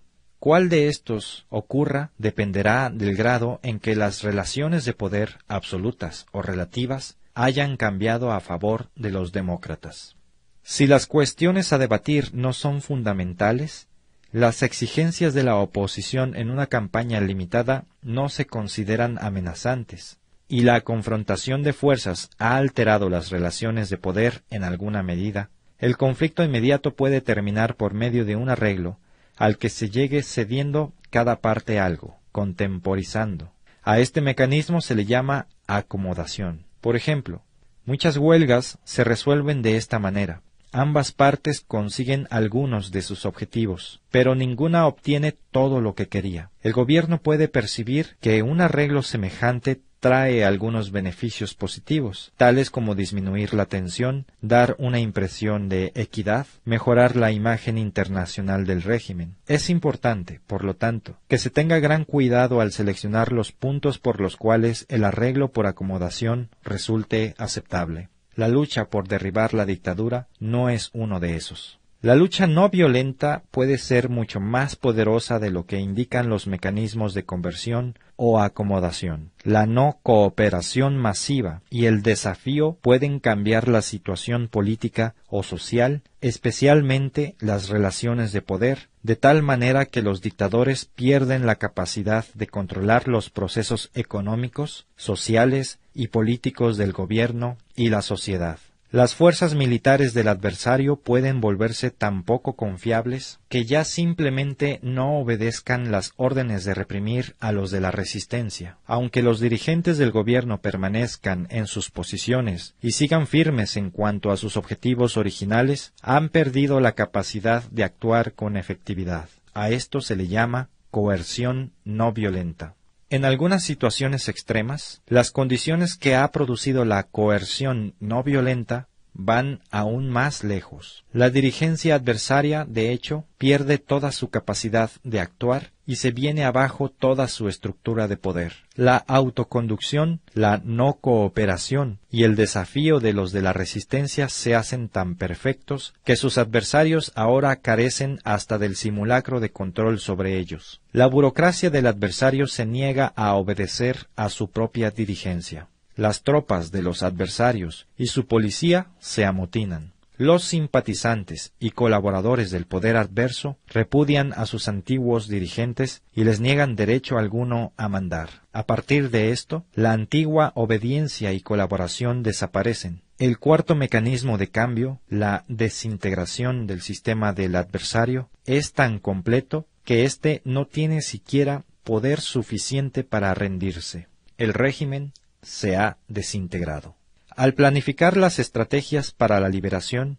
Cuál 0.40 0.68
de 0.68 0.88
estos 0.88 1.46
ocurra 1.50 2.10
dependerá 2.18 2.90
del 2.90 3.14
grado 3.14 3.60
en 3.62 3.78
que 3.78 3.94
las 3.94 4.24
relaciones 4.24 4.84
de 4.86 4.92
poder 4.92 5.38
absolutas 5.46 6.26
o 6.32 6.42
relativas 6.42 7.16
hayan 7.34 7.76
cambiado 7.76 8.32
a 8.32 8.40
favor 8.40 8.88
de 8.96 9.12
los 9.12 9.30
demócratas. 9.30 10.16
Si 10.64 10.88
las 10.88 11.06
cuestiones 11.06 11.72
a 11.72 11.78
debatir 11.78 12.34
no 12.34 12.52
son 12.52 12.82
fundamentales, 12.82 13.86
las 14.32 14.64
exigencias 14.64 15.32
de 15.32 15.44
la 15.44 15.58
oposición 15.58 16.34
en 16.34 16.50
una 16.50 16.66
campaña 16.66 17.20
limitada 17.20 17.84
no 18.02 18.28
se 18.28 18.46
consideran 18.46 19.16
amenazantes, 19.20 20.18
y 20.48 20.62
la 20.62 20.80
confrontación 20.82 21.62
de 21.62 21.72
fuerzas 21.72 22.30
ha 22.38 22.56
alterado 22.56 23.08
las 23.08 23.30
relaciones 23.30 23.88
de 23.90 23.98
poder 23.98 24.42
en 24.50 24.64
alguna 24.64 25.02
medida, 25.02 25.50
el 25.78 25.96
conflicto 25.96 26.44
inmediato 26.44 26.94
puede 26.94 27.20
terminar 27.20 27.76
por 27.76 27.94
medio 27.94 28.24
de 28.24 28.36
un 28.36 28.48
arreglo 28.48 28.98
al 29.36 29.58
que 29.58 29.68
se 29.68 29.90
llegue 29.90 30.22
cediendo 30.22 30.92
cada 31.10 31.40
parte 31.40 31.80
algo, 31.80 32.18
contemporizando. 32.32 33.52
A 33.82 33.98
este 33.98 34.20
mecanismo 34.20 34.80
se 34.80 34.94
le 34.94 35.04
llama 35.04 35.46
acomodación. 35.66 36.64
Por 36.80 36.96
ejemplo, 36.96 37.42
muchas 37.84 38.16
huelgas 38.16 38.78
se 38.84 39.04
resuelven 39.04 39.62
de 39.62 39.76
esta 39.76 39.98
manera. 39.98 40.42
Ambas 40.72 41.12
partes 41.12 41.60
consiguen 41.60 42.26
algunos 42.30 42.90
de 42.90 43.02
sus 43.02 43.26
objetivos, 43.26 44.00
pero 44.10 44.34
ninguna 44.34 44.86
obtiene 44.86 45.36
todo 45.52 45.80
lo 45.80 45.94
que 45.94 46.08
quería. 46.08 46.50
El 46.62 46.72
gobierno 46.72 47.20
puede 47.20 47.46
percibir 47.46 48.16
que 48.20 48.42
un 48.42 48.60
arreglo 48.60 49.02
semejante 49.02 49.80
trae 50.04 50.44
algunos 50.44 50.90
beneficios 50.90 51.54
positivos, 51.54 52.34
tales 52.36 52.68
como 52.68 52.94
disminuir 52.94 53.54
la 53.54 53.64
tensión, 53.64 54.26
dar 54.42 54.76
una 54.78 55.00
impresión 55.00 55.70
de 55.70 55.92
equidad, 55.94 56.46
mejorar 56.66 57.16
la 57.16 57.32
imagen 57.32 57.78
internacional 57.78 58.66
del 58.66 58.82
régimen. 58.82 59.36
Es 59.46 59.70
importante, 59.70 60.42
por 60.46 60.62
lo 60.62 60.76
tanto, 60.76 61.16
que 61.26 61.38
se 61.38 61.48
tenga 61.48 61.78
gran 61.78 62.04
cuidado 62.04 62.60
al 62.60 62.70
seleccionar 62.70 63.32
los 63.32 63.52
puntos 63.52 63.98
por 63.98 64.20
los 64.20 64.36
cuales 64.36 64.84
el 64.90 65.04
arreglo 65.04 65.52
por 65.52 65.66
acomodación 65.66 66.50
resulte 66.62 67.34
aceptable. 67.38 68.10
La 68.34 68.48
lucha 68.48 68.90
por 68.90 69.08
derribar 69.08 69.54
la 69.54 69.64
dictadura 69.64 70.28
no 70.38 70.68
es 70.68 70.90
uno 70.92 71.18
de 71.18 71.36
esos. 71.36 71.78
La 72.04 72.14
lucha 72.14 72.46
no 72.46 72.68
violenta 72.68 73.44
puede 73.50 73.78
ser 73.78 74.10
mucho 74.10 74.38
más 74.38 74.76
poderosa 74.76 75.38
de 75.38 75.50
lo 75.50 75.64
que 75.64 75.78
indican 75.78 76.28
los 76.28 76.46
mecanismos 76.46 77.14
de 77.14 77.24
conversión 77.24 77.98
o 78.16 78.42
acomodación. 78.42 79.30
La 79.42 79.64
no 79.64 80.00
cooperación 80.02 80.98
masiva 80.98 81.62
y 81.70 81.86
el 81.86 82.02
desafío 82.02 82.76
pueden 82.82 83.20
cambiar 83.20 83.68
la 83.68 83.80
situación 83.80 84.48
política 84.48 85.14
o 85.28 85.42
social, 85.42 86.02
especialmente 86.20 87.36
las 87.40 87.70
relaciones 87.70 88.32
de 88.32 88.42
poder, 88.42 88.90
de 89.02 89.16
tal 89.16 89.42
manera 89.42 89.86
que 89.86 90.02
los 90.02 90.20
dictadores 90.20 90.84
pierden 90.84 91.46
la 91.46 91.54
capacidad 91.54 92.26
de 92.34 92.48
controlar 92.48 93.08
los 93.08 93.30
procesos 93.30 93.90
económicos, 93.94 94.86
sociales 94.96 95.78
y 95.94 96.08
políticos 96.08 96.76
del 96.76 96.92
gobierno 96.92 97.56
y 97.74 97.88
la 97.88 98.02
sociedad. 98.02 98.58
Las 98.94 99.16
fuerzas 99.16 99.56
militares 99.56 100.14
del 100.14 100.28
adversario 100.28 100.94
pueden 100.94 101.40
volverse 101.40 101.90
tan 101.90 102.22
poco 102.22 102.54
confiables 102.54 103.40
que 103.48 103.64
ya 103.64 103.82
simplemente 103.82 104.78
no 104.84 105.18
obedezcan 105.18 105.90
las 105.90 106.12
órdenes 106.14 106.64
de 106.64 106.74
reprimir 106.74 107.34
a 107.40 107.50
los 107.50 107.72
de 107.72 107.80
la 107.80 107.90
resistencia. 107.90 108.78
Aunque 108.86 109.20
los 109.20 109.40
dirigentes 109.40 109.98
del 109.98 110.12
gobierno 110.12 110.60
permanezcan 110.60 111.48
en 111.50 111.66
sus 111.66 111.90
posiciones 111.90 112.76
y 112.80 112.92
sigan 112.92 113.26
firmes 113.26 113.76
en 113.76 113.90
cuanto 113.90 114.30
a 114.30 114.36
sus 114.36 114.56
objetivos 114.56 115.16
originales, 115.16 115.92
han 116.00 116.28
perdido 116.28 116.78
la 116.78 116.92
capacidad 116.92 117.64
de 117.70 117.82
actuar 117.82 118.34
con 118.34 118.56
efectividad. 118.56 119.28
A 119.54 119.70
esto 119.70 120.02
se 120.02 120.14
le 120.14 120.28
llama 120.28 120.68
coerción 120.92 121.72
no 121.82 122.12
violenta. 122.12 122.76
En 123.14 123.24
algunas 123.24 123.62
situaciones 123.62 124.28
extremas, 124.28 125.00
las 125.06 125.30
condiciones 125.30 125.96
que 125.96 126.16
ha 126.16 126.32
producido 126.32 126.84
la 126.84 127.04
coerción 127.04 127.94
no 128.00 128.24
violenta 128.24 128.88
van 129.14 129.60
aún 129.70 130.10
más 130.10 130.44
lejos. 130.44 131.04
La 131.12 131.30
dirigencia 131.30 131.94
adversaria, 131.94 132.66
de 132.68 132.92
hecho, 132.92 133.24
pierde 133.38 133.78
toda 133.78 134.12
su 134.12 134.28
capacidad 134.28 134.90
de 135.04 135.20
actuar 135.20 135.70
y 135.86 135.96
se 135.96 136.10
viene 136.10 136.44
abajo 136.44 136.88
toda 136.88 137.28
su 137.28 137.48
estructura 137.48 138.08
de 138.08 138.16
poder. 138.16 138.54
La 138.74 138.96
autoconducción, 138.96 140.20
la 140.32 140.60
no 140.64 140.94
cooperación 140.94 141.98
y 142.10 142.24
el 142.24 142.36
desafío 142.36 143.00
de 143.00 143.12
los 143.12 143.32
de 143.32 143.42
la 143.42 143.52
resistencia 143.52 144.28
se 144.28 144.54
hacen 144.54 144.88
tan 144.88 145.14
perfectos 145.14 145.94
que 146.04 146.16
sus 146.16 146.38
adversarios 146.38 147.12
ahora 147.14 147.56
carecen 147.56 148.18
hasta 148.24 148.58
del 148.58 148.76
simulacro 148.76 149.40
de 149.40 149.50
control 149.50 150.00
sobre 150.00 150.38
ellos. 150.38 150.80
La 150.92 151.06
burocracia 151.06 151.70
del 151.70 151.86
adversario 151.86 152.46
se 152.46 152.66
niega 152.66 153.12
a 153.14 153.34
obedecer 153.34 154.08
a 154.16 154.28
su 154.30 154.50
propia 154.50 154.90
dirigencia. 154.90 155.68
Las 155.96 156.22
tropas 156.22 156.72
de 156.72 156.82
los 156.82 157.02
adversarios 157.02 157.86
y 157.96 158.06
su 158.08 158.26
policía 158.26 158.88
se 158.98 159.24
amotinan. 159.24 159.94
Los 160.16 160.44
simpatizantes 160.44 161.52
y 161.58 161.70
colaboradores 161.70 162.52
del 162.52 162.66
poder 162.66 162.96
adverso 162.96 163.58
repudian 163.66 164.32
a 164.32 164.46
sus 164.46 164.68
antiguos 164.68 165.26
dirigentes 165.26 166.02
y 166.14 166.22
les 166.22 166.38
niegan 166.38 166.76
derecho 166.76 167.18
alguno 167.18 167.72
a 167.76 167.88
mandar. 167.88 168.42
A 168.52 168.64
partir 168.64 169.10
de 169.10 169.30
esto, 169.30 169.64
la 169.74 169.92
antigua 169.92 170.52
obediencia 170.54 171.32
y 171.32 171.40
colaboración 171.40 172.22
desaparecen. 172.22 173.02
El 173.18 173.38
cuarto 173.38 173.74
mecanismo 173.74 174.38
de 174.38 174.48
cambio, 174.48 175.00
la 175.08 175.44
desintegración 175.48 176.68
del 176.68 176.80
sistema 176.80 177.32
del 177.32 177.56
adversario, 177.56 178.28
es 178.46 178.72
tan 178.72 179.00
completo 179.00 179.66
que 179.84 180.04
éste 180.04 180.42
no 180.44 180.66
tiene 180.66 181.02
siquiera 181.02 181.64
poder 181.82 182.20
suficiente 182.20 183.02
para 183.02 183.34
rendirse. 183.34 184.06
El 184.38 184.54
régimen 184.54 185.12
se 185.44 185.76
ha 185.76 185.98
desintegrado. 186.08 186.96
Al 187.30 187.54
planificar 187.54 188.16
las 188.16 188.38
estrategias 188.38 189.12
para 189.12 189.40
la 189.40 189.48
liberación, 189.48 190.18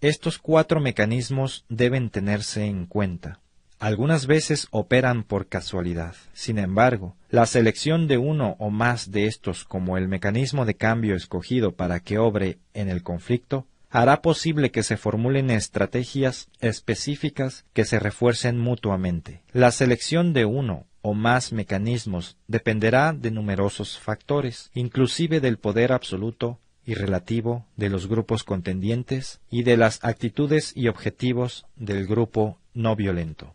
estos 0.00 0.38
cuatro 0.38 0.80
mecanismos 0.80 1.64
deben 1.68 2.10
tenerse 2.10 2.66
en 2.66 2.86
cuenta. 2.86 3.40
Algunas 3.78 4.26
veces 4.26 4.68
operan 4.70 5.24
por 5.24 5.48
casualidad. 5.48 6.14
Sin 6.32 6.58
embargo, 6.58 7.16
la 7.28 7.44
selección 7.46 8.06
de 8.06 8.18
uno 8.18 8.56
o 8.58 8.70
más 8.70 9.10
de 9.10 9.26
estos 9.26 9.64
como 9.64 9.98
el 9.98 10.08
mecanismo 10.08 10.64
de 10.64 10.74
cambio 10.74 11.16
escogido 11.16 11.72
para 11.72 12.00
que 12.00 12.18
obre 12.18 12.58
en 12.72 12.88
el 12.88 13.02
conflicto 13.02 13.66
hará 13.90 14.22
posible 14.22 14.70
que 14.70 14.82
se 14.82 14.96
formulen 14.96 15.50
estrategias 15.50 16.48
específicas 16.60 17.64
que 17.72 17.84
se 17.84 17.98
refuercen 17.98 18.58
mutuamente. 18.58 19.42
La 19.52 19.70
selección 19.70 20.32
de 20.32 20.44
uno 20.44 20.86
o 21.06 21.12
más 21.12 21.52
mecanismos 21.52 22.38
dependerá 22.48 23.12
de 23.12 23.30
numerosos 23.30 23.98
factores, 23.98 24.70
inclusive 24.72 25.38
del 25.40 25.58
poder 25.58 25.92
absoluto 25.92 26.58
y 26.86 26.94
relativo 26.94 27.66
de 27.76 27.90
los 27.90 28.06
grupos 28.06 28.42
contendientes 28.42 29.38
y 29.50 29.64
de 29.64 29.76
las 29.76 30.02
actitudes 30.02 30.72
y 30.74 30.88
objetivos 30.88 31.66
del 31.76 32.06
grupo 32.06 32.58
no 32.72 32.96
violento. 32.96 33.54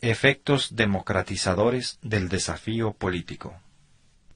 Efectos 0.00 0.74
democratizadores 0.74 1.98
del 2.00 2.30
desafío 2.30 2.94
político. 2.94 3.60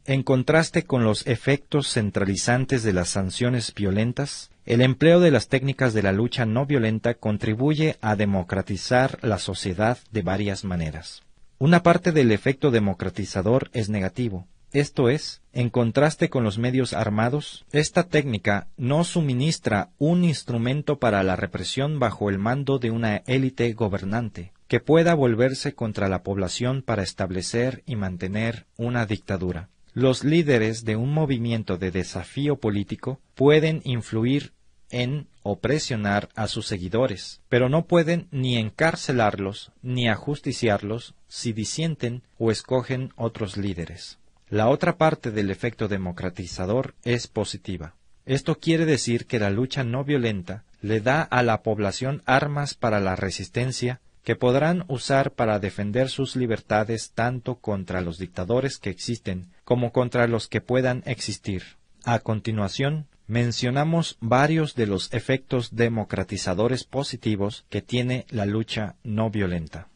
En 0.05 0.23
contraste 0.23 0.85
con 0.85 1.03
los 1.03 1.27
efectos 1.27 1.89
centralizantes 1.89 2.83
de 2.83 2.93
las 2.93 3.09
sanciones 3.09 3.73
violentas, 3.75 4.51
el 4.67 4.83
empleo 4.83 5.19
de 5.19 5.31
las 5.31 5.49
técnicas 5.49 5.95
de 5.95 6.03
la 6.03 6.13
lucha 6.13 6.45
no 6.45 6.67
violenta 6.67 7.15
contribuye 7.15 7.97
a 8.03 8.17
democratizar 8.17 9.19
la 9.23 9.39
sociedad 9.39 9.97
de 10.11 10.21
varias 10.21 10.65
maneras. 10.65 11.23
Una 11.59 11.83
parte 11.83 12.13
del 12.13 12.33
efecto 12.33 12.71
democratizador 12.71 13.71
es 13.73 13.89
negativo. 13.89 14.47
Esto 14.73 15.09
es, 15.09 15.41
en 15.53 15.71
contraste 15.71 16.29
con 16.29 16.43
los 16.43 16.59
medios 16.59 16.95
armados, 16.95 17.65
esta 17.71 18.09
técnica 18.09 18.67
no 18.77 19.05
suministra 19.05 19.91
un 19.99 20.25
instrumento 20.25 20.99
para 20.99 21.23
la 21.23 21.37
represión 21.37 22.01
bajo 22.01 22.29
el 22.29 22.41
mando 22.41 22.81
de 22.81 22.91
una 22.91 23.19
élite 23.19 23.73
gobernante, 23.73 24.53
que 24.67 24.81
pueda 24.81 25.15
volverse 25.15 25.75
contra 25.75 26.09
la 26.09 26.25
población 26.25 26.83
para 26.83 27.05
establecer 27.05 27.85
y 27.87 27.95
mantener 27.95 28.67
una 28.77 29.07
dictadura. 29.07 29.69
Los 29.93 30.25
líderes 30.25 30.85
de 30.85 30.97
un 30.97 31.13
movimiento 31.13 31.77
de 31.79 31.93
desafío 31.93 32.57
político 32.57 33.21
pueden 33.37 33.81
influir 33.85 34.54
en 34.91 35.27
o 35.43 35.59
presionar 35.59 36.29
a 36.35 36.47
sus 36.49 36.67
seguidores, 36.67 37.41
pero 37.49 37.69
no 37.69 37.87
pueden 37.87 38.29
ni 38.31 38.57
encarcelarlos 38.57 39.73
ni 39.83 40.09
ajusticiarlos 40.09 41.15
si 41.29 41.53
disienten 41.53 42.23
o 42.39 42.51
escogen 42.51 43.13
otros 43.17 43.57
líderes. 43.57 44.19
La 44.49 44.69
otra 44.69 44.97
parte 44.97 45.31
del 45.31 45.51
efecto 45.51 45.89
democratizador 45.89 46.95
es 47.05 47.27
positiva. 47.27 47.95
Esto 48.27 48.59
quiere 48.59 48.87
decir 48.87 49.27
que 49.27 49.39
la 49.39 49.51
lucha 49.51 49.85
no 49.85 50.05
violenta 50.05 50.65
le 50.81 51.01
da 51.01 51.23
a 51.23 51.43
la 51.43 51.63
población 51.63 52.23
armas 52.25 52.75
para 52.75 53.01
la 53.01 53.17
resistencia 53.17 54.01
que 54.23 54.37
podrán 54.37 54.85
usar 54.89 55.33
para 55.33 55.59
defender 55.59 56.09
sus 56.09 56.35
libertades 56.35 57.13
tanto 57.15 57.57
contra 57.57 58.01
los 58.01 58.19
dictadores 58.19 58.79
que 58.79 58.91
existen 58.91 59.51
como 59.65 59.93
contra 59.93 60.27
los 60.27 60.49
que 60.49 60.63
puedan 60.63 61.03
existir. 61.05 61.63
A 62.05 62.19
continuación, 62.19 63.07
mencionamos 63.27 64.17
varios 64.21 64.75
de 64.75 64.87
los 64.87 65.13
efectos 65.13 65.75
democratizadores 65.75 66.85
positivos 66.85 67.65
que 67.69 67.83
tiene 67.83 68.27
la 68.31 68.47
lucha 68.47 68.97
no 69.03 69.31
violenta. 69.31 69.89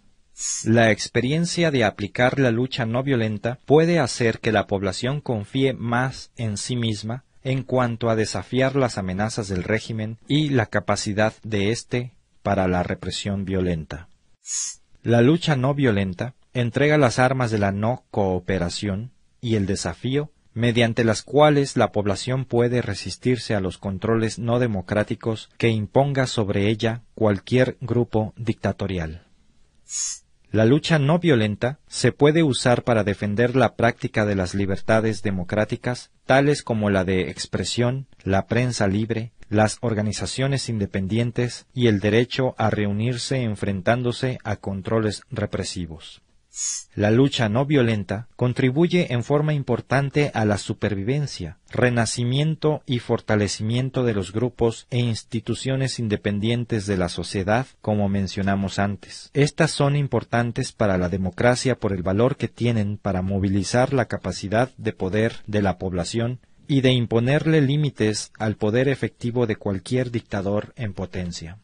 La 0.64 0.92
experiencia 0.92 1.70
de 1.70 1.84
aplicar 1.84 2.38
la 2.38 2.52
lucha 2.52 2.86
no 2.86 3.02
violenta 3.02 3.58
puede 3.66 3.98
hacer 3.98 4.38
que 4.38 4.52
la 4.52 4.66
población 4.66 5.20
confíe 5.20 5.72
más 5.72 6.30
en 6.36 6.56
sí 6.56 6.76
misma 6.76 7.24
en 7.42 7.64
cuanto 7.64 8.08
a 8.08 8.16
desafiar 8.16 8.76
las 8.76 8.98
amenazas 8.98 9.48
del 9.48 9.64
régimen 9.64 10.18
y 10.28 10.50
la 10.50 10.66
capacidad 10.66 11.32
de 11.42 11.70
éste 11.70 12.12
para 12.42 12.68
la 12.68 12.82
represión 12.82 13.44
violenta. 13.44 14.08
La 15.02 15.22
lucha 15.22 15.56
no 15.56 15.74
violenta 15.74 16.34
entrega 16.54 16.98
las 16.98 17.18
armas 17.18 17.50
de 17.50 17.58
la 17.58 17.72
no 17.72 18.04
cooperación 18.10 19.12
y 19.40 19.56
el 19.56 19.66
desafío 19.66 20.30
mediante 20.59 21.05
las 21.05 21.23
cuales 21.23 21.77
la 21.77 21.92
población 21.92 22.44
puede 22.44 22.83
resistirse 22.83 23.55
a 23.55 23.61
los 23.61 23.79
controles 23.79 24.40
no 24.40 24.59
democráticos 24.59 25.51
que 25.57 25.68
imponga 25.68 26.27
sobre 26.27 26.68
ella 26.68 27.03
cualquier 27.14 27.77
grupo 27.81 28.35
dictatorial. 28.37 29.23
La 30.51 30.64
lucha 30.64 30.99
no 30.99 31.21
violenta 31.21 31.79
se 31.87 32.11
puede 32.11 32.42
usar 32.42 32.83
para 32.83 33.05
defender 33.05 33.55
la 33.55 33.77
práctica 33.77 34.27
de 34.27 34.35
las 34.35 34.57
libertades 34.57 35.23
democráticas, 35.23 36.11
tales 36.27 36.64
como 36.64 36.90
la 36.90 37.05
de 37.05 37.31
expresión, 37.31 38.09
la 38.25 38.49
prensa 38.49 38.88
libre, 38.88 39.31
las 39.49 39.79
organizaciones 39.81 40.68
independientes 40.68 41.66
y 41.73 41.87
el 41.87 42.01
derecho 42.01 42.57
a 42.59 42.68
reunirse 42.68 43.42
enfrentándose 43.42 44.40
a 44.42 44.57
controles 44.57 45.23
represivos. 45.31 46.21
La 46.94 47.11
lucha 47.11 47.48
no 47.48 47.64
violenta 47.66 48.26
contribuye 48.34 49.12
en 49.12 49.22
forma 49.22 49.54
importante 49.54 50.32
a 50.34 50.44
la 50.44 50.58
supervivencia, 50.58 51.58
renacimiento 51.70 52.82
y 52.87 52.98
fortalecimiento 52.98 54.02
de 54.02 54.14
los 54.14 54.32
grupos 54.32 54.87
e 54.90 54.98
instituciones 54.98 55.98
independientes 55.98 56.87
de 56.87 56.96
la 56.96 57.08
sociedad, 57.08 57.66
como 57.80 58.08
mencionamos 58.08 58.78
antes. 58.78 59.30
Estas 59.34 59.70
son 59.70 59.94
importantes 59.94 60.72
para 60.72 60.98
la 60.98 61.08
democracia 61.08 61.78
por 61.78 61.92
el 61.92 62.02
valor 62.02 62.37
que 62.37 62.48
tienen 62.48 62.98
para 62.98 63.22
movilizar 63.22 63.92
la 63.92 64.06
capacidad 64.06 64.70
de 64.76 64.92
poder 64.92 65.37
de 65.46 65.62
la 65.62 65.78
población 65.78 66.40
y 66.66 66.80
de 66.80 66.92
imponerle 66.92 67.61
límites 67.61 68.32
al 68.38 68.56
poder 68.56 68.88
efectivo 68.88 69.46
de 69.46 69.56
cualquier 69.56 70.11
dictador 70.11 70.72
en 70.76 70.94
potencia. 70.94 71.58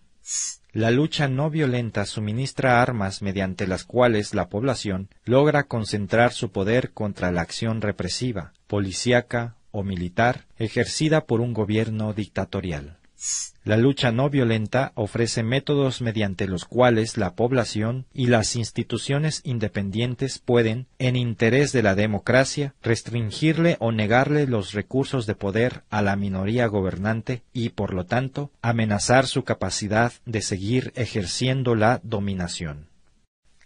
La 0.75 0.91
lucha 0.91 1.29
no 1.29 1.51
violenta 1.51 2.05
suministra 2.05 2.83
armas 2.83 3.23
mediante 3.23 3.69
las 3.69 3.85
cuales 3.85 4.35
la 4.35 4.49
población 4.49 5.09
logra 5.25 5.69
concentrar 5.69 6.33
su 6.33 6.51
poder 6.51 6.91
contra 6.91 7.31
la 7.31 7.43
acción 7.43 7.81
represiva, 7.81 8.53
policíaca 8.67 9.55
o 9.71 9.85
militar 9.85 10.47
ejercida 10.59 11.27
por 11.27 11.41
un 11.41 11.55
gobierno 11.55 12.13
dictatorial. 12.13 12.99
La 13.65 13.79
lucha 13.79 14.13
no 14.13 14.29
violenta 14.29 14.93
ofrece 14.95 15.43
métodos 15.43 16.03
mediante 16.03 16.47
los 16.47 16.67
cuales 16.67 17.17
la 17.17 17.35
población 17.35 18.05
y 18.13 18.27
las 18.27 18.57
instituciones 18.57 19.41
independientes 19.43 20.39
pueden, 20.39 20.87
en 20.99 21.17
interés 21.17 21.73
de 21.73 21.83
la 21.83 21.95
democracia, 21.95 22.75
restringirle 22.83 23.79
o 23.81 23.91
negarle 23.91 24.47
los 24.47 24.73
recursos 24.75 25.25
de 25.25 25.35
poder 25.35 25.85
a 25.89 26.03
la 26.03 26.17
minoría 26.17 26.67
gobernante 26.67 27.43
y, 27.55 27.71
por 27.71 27.95
lo 27.95 28.05
tanto, 28.05 28.51
amenazar 28.61 29.27
su 29.27 29.45
capacidad 29.45 30.13
de 30.27 30.43
seguir 30.43 30.93
ejerciendo 30.95 31.75
la 31.75 32.01
dominación. 32.03 32.89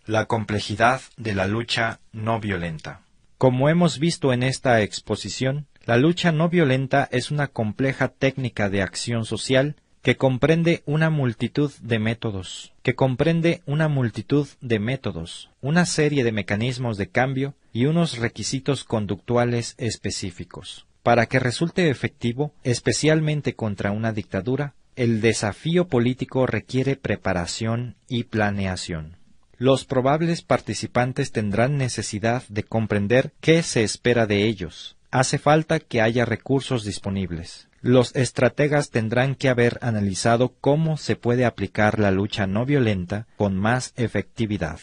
La 0.07 0.27
complejidad 0.27 1.01
de 1.16 1.35
la 1.35 1.49
lucha 1.49 1.99
no 2.12 2.38
violenta. 2.38 3.03
Como 3.38 3.68
hemos 3.68 4.01
visto 4.01 4.33
en 4.33 4.42
esta 4.42 4.83
exposición, 4.83 5.67
la 5.88 5.96
lucha 5.96 6.33
no 6.33 6.51
violenta 6.51 7.09
es 7.11 7.31
una 7.31 7.46
compleja 7.46 8.09
técnica 8.09 8.68
de 8.68 8.83
acción 8.83 9.24
social 9.24 9.77
que 10.03 10.18
comprende 10.18 10.83
una 10.85 11.09
multitud 11.09 11.72
de 11.81 11.98
métodos, 11.98 12.74
que 12.83 12.94
comprende 12.94 13.62
una 13.64 13.88
multitud 13.88 14.46
de 14.61 14.81
métodos, 14.81 15.48
una 15.62 15.87
serie 15.87 16.24
de 16.24 16.33
mecanismos 16.33 16.98
de 16.98 17.09
cambio 17.09 17.55
y 17.72 17.87
unos 17.87 18.18
requisitos 18.18 18.85
conductuales 18.85 19.77
específicos. 19.79 20.87
Para 21.03 21.24
que 21.24 21.38
resulte 21.38 21.88
efectivo, 21.88 22.53
especialmente 22.64 23.55
contra 23.55 23.90
una 23.90 24.12
dictadura, 24.12 24.74
el 24.94 25.22
desafío 25.22 25.88
político 25.88 26.46
requiere 26.46 26.96
preparación 26.96 27.96
y 28.09 28.24
planeación. 28.24 29.16
Los 29.57 29.87
probables 29.87 30.42
participantes 30.42 31.33
tendrán 31.33 31.79
necesidad 31.79 32.42
de 32.51 32.62
comprender 32.62 33.33
qué 33.40 33.62
se 33.62 33.85
espera 33.85 34.27
de 34.27 34.44
ellos. 34.44 34.97
Hace 35.11 35.38
falta 35.38 35.81
que 35.81 36.03
haya 36.03 36.27
recursos 36.27 36.85
disponibles. 36.85 37.68
Los 37.81 38.14
estrategas 38.14 38.90
tendrán 38.90 39.35
que 39.35 39.49
haber 39.49 39.79
analizado 39.81 40.55
cómo 40.61 40.97
se 40.97 41.16
puede 41.16 41.47
aplicar 41.47 41.99
la 41.99 42.11
lucha 42.11 42.47
no 42.47 42.66
violenta 42.66 43.27
con 43.37 43.57
más 43.57 43.94
efectividad. 43.97 44.81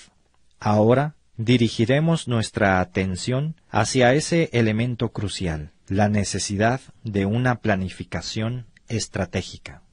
Ahora 0.59 1.15
dirigiremos 1.37 2.27
nuestra 2.27 2.79
atención 2.79 3.55
hacia 3.69 4.13
ese 4.13 4.49
elemento 4.53 5.09
crucial, 5.11 5.73
la 5.87 6.09
necesidad 6.09 6.79
de 7.03 7.25
una 7.25 7.55
planificación 7.59 8.65
estratégica. 8.87 9.83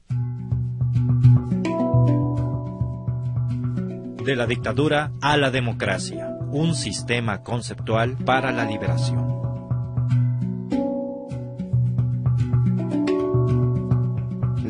De 4.23 4.35
la 4.37 4.47
dictadura 4.47 5.11
a 5.21 5.35
la 5.35 5.51
democracia, 5.51 6.29
un 6.49 6.75
sistema 6.75 7.43
conceptual 7.43 8.17
para 8.17 8.51
la 8.53 8.63
liberación. 8.63 9.42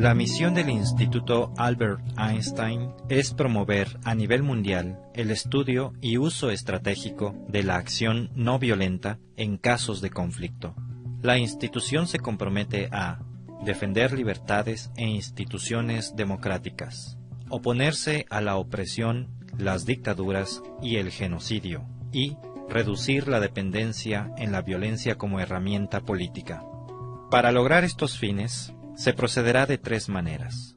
La 0.04 0.14
misión 0.14 0.52
del 0.52 0.68
Instituto 0.68 1.54
Albert 1.56 2.02
Einstein 2.18 2.90
es 3.08 3.32
promover 3.32 3.98
a 4.04 4.14
nivel 4.14 4.42
mundial 4.42 5.00
el 5.14 5.30
estudio 5.30 5.94
y 6.02 6.18
uso 6.18 6.50
estratégico 6.50 7.34
de 7.48 7.62
la 7.62 7.76
acción 7.76 8.28
no 8.34 8.58
violenta 8.58 9.18
en 9.38 9.56
casos 9.56 10.02
de 10.02 10.10
conflicto. 10.10 10.74
La 11.22 11.38
institución 11.38 12.06
se 12.06 12.18
compromete 12.18 12.90
a 12.92 13.20
defender 13.64 14.12
libertades 14.12 14.90
e 14.98 15.06
instituciones 15.06 16.14
democráticas, 16.14 17.16
oponerse 17.48 18.26
a 18.28 18.42
la 18.42 18.56
opresión, 18.56 19.30
las 19.56 19.86
dictaduras 19.86 20.62
y 20.82 20.96
el 20.96 21.12
genocidio, 21.12 21.88
y 22.12 22.36
reducir 22.68 23.26
la 23.26 23.40
dependencia 23.40 24.34
en 24.36 24.52
la 24.52 24.60
violencia 24.60 25.16
como 25.16 25.40
herramienta 25.40 26.02
política. 26.02 26.62
Para 27.30 27.52
lograr 27.52 27.84
estos 27.84 28.18
fines, 28.18 28.74
se 28.94 29.12
procederá 29.12 29.66
de 29.66 29.78
tres 29.78 30.08
maneras. 30.08 30.76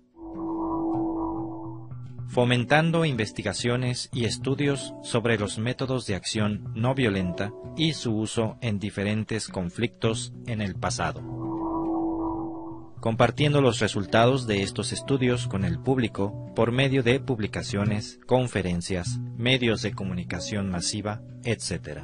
Fomentando 2.28 3.06
investigaciones 3.06 4.10
y 4.14 4.26
estudios 4.26 4.94
sobre 5.02 5.40
los 5.40 5.58
métodos 5.60 6.06
de 6.06 6.16
acción 6.16 6.72
no 6.76 6.94
violenta 6.94 7.52
y 7.76 7.94
su 7.94 8.16
uso 8.16 8.58
en 8.62 8.80
diferentes 8.80 9.48
conflictos 9.48 10.34
en 10.46 10.62
el 10.62 10.76
pasado. 10.76 11.22
Compartiendo 13.00 13.62
los 13.62 13.80
resultados 13.80 14.46
de 14.48 14.64
estos 14.64 14.92
estudios 14.92 15.48
con 15.48 15.64
el 15.64 15.80
público 15.80 16.52
por 16.56 16.72
medio 16.72 17.04
de 17.04 17.20
publicaciones, 17.20 18.20
conferencias, 18.26 19.20
medios 19.38 19.82
de 19.82 19.94
comunicación 19.94 20.70
masiva, 20.70 21.22
etc 21.44 22.02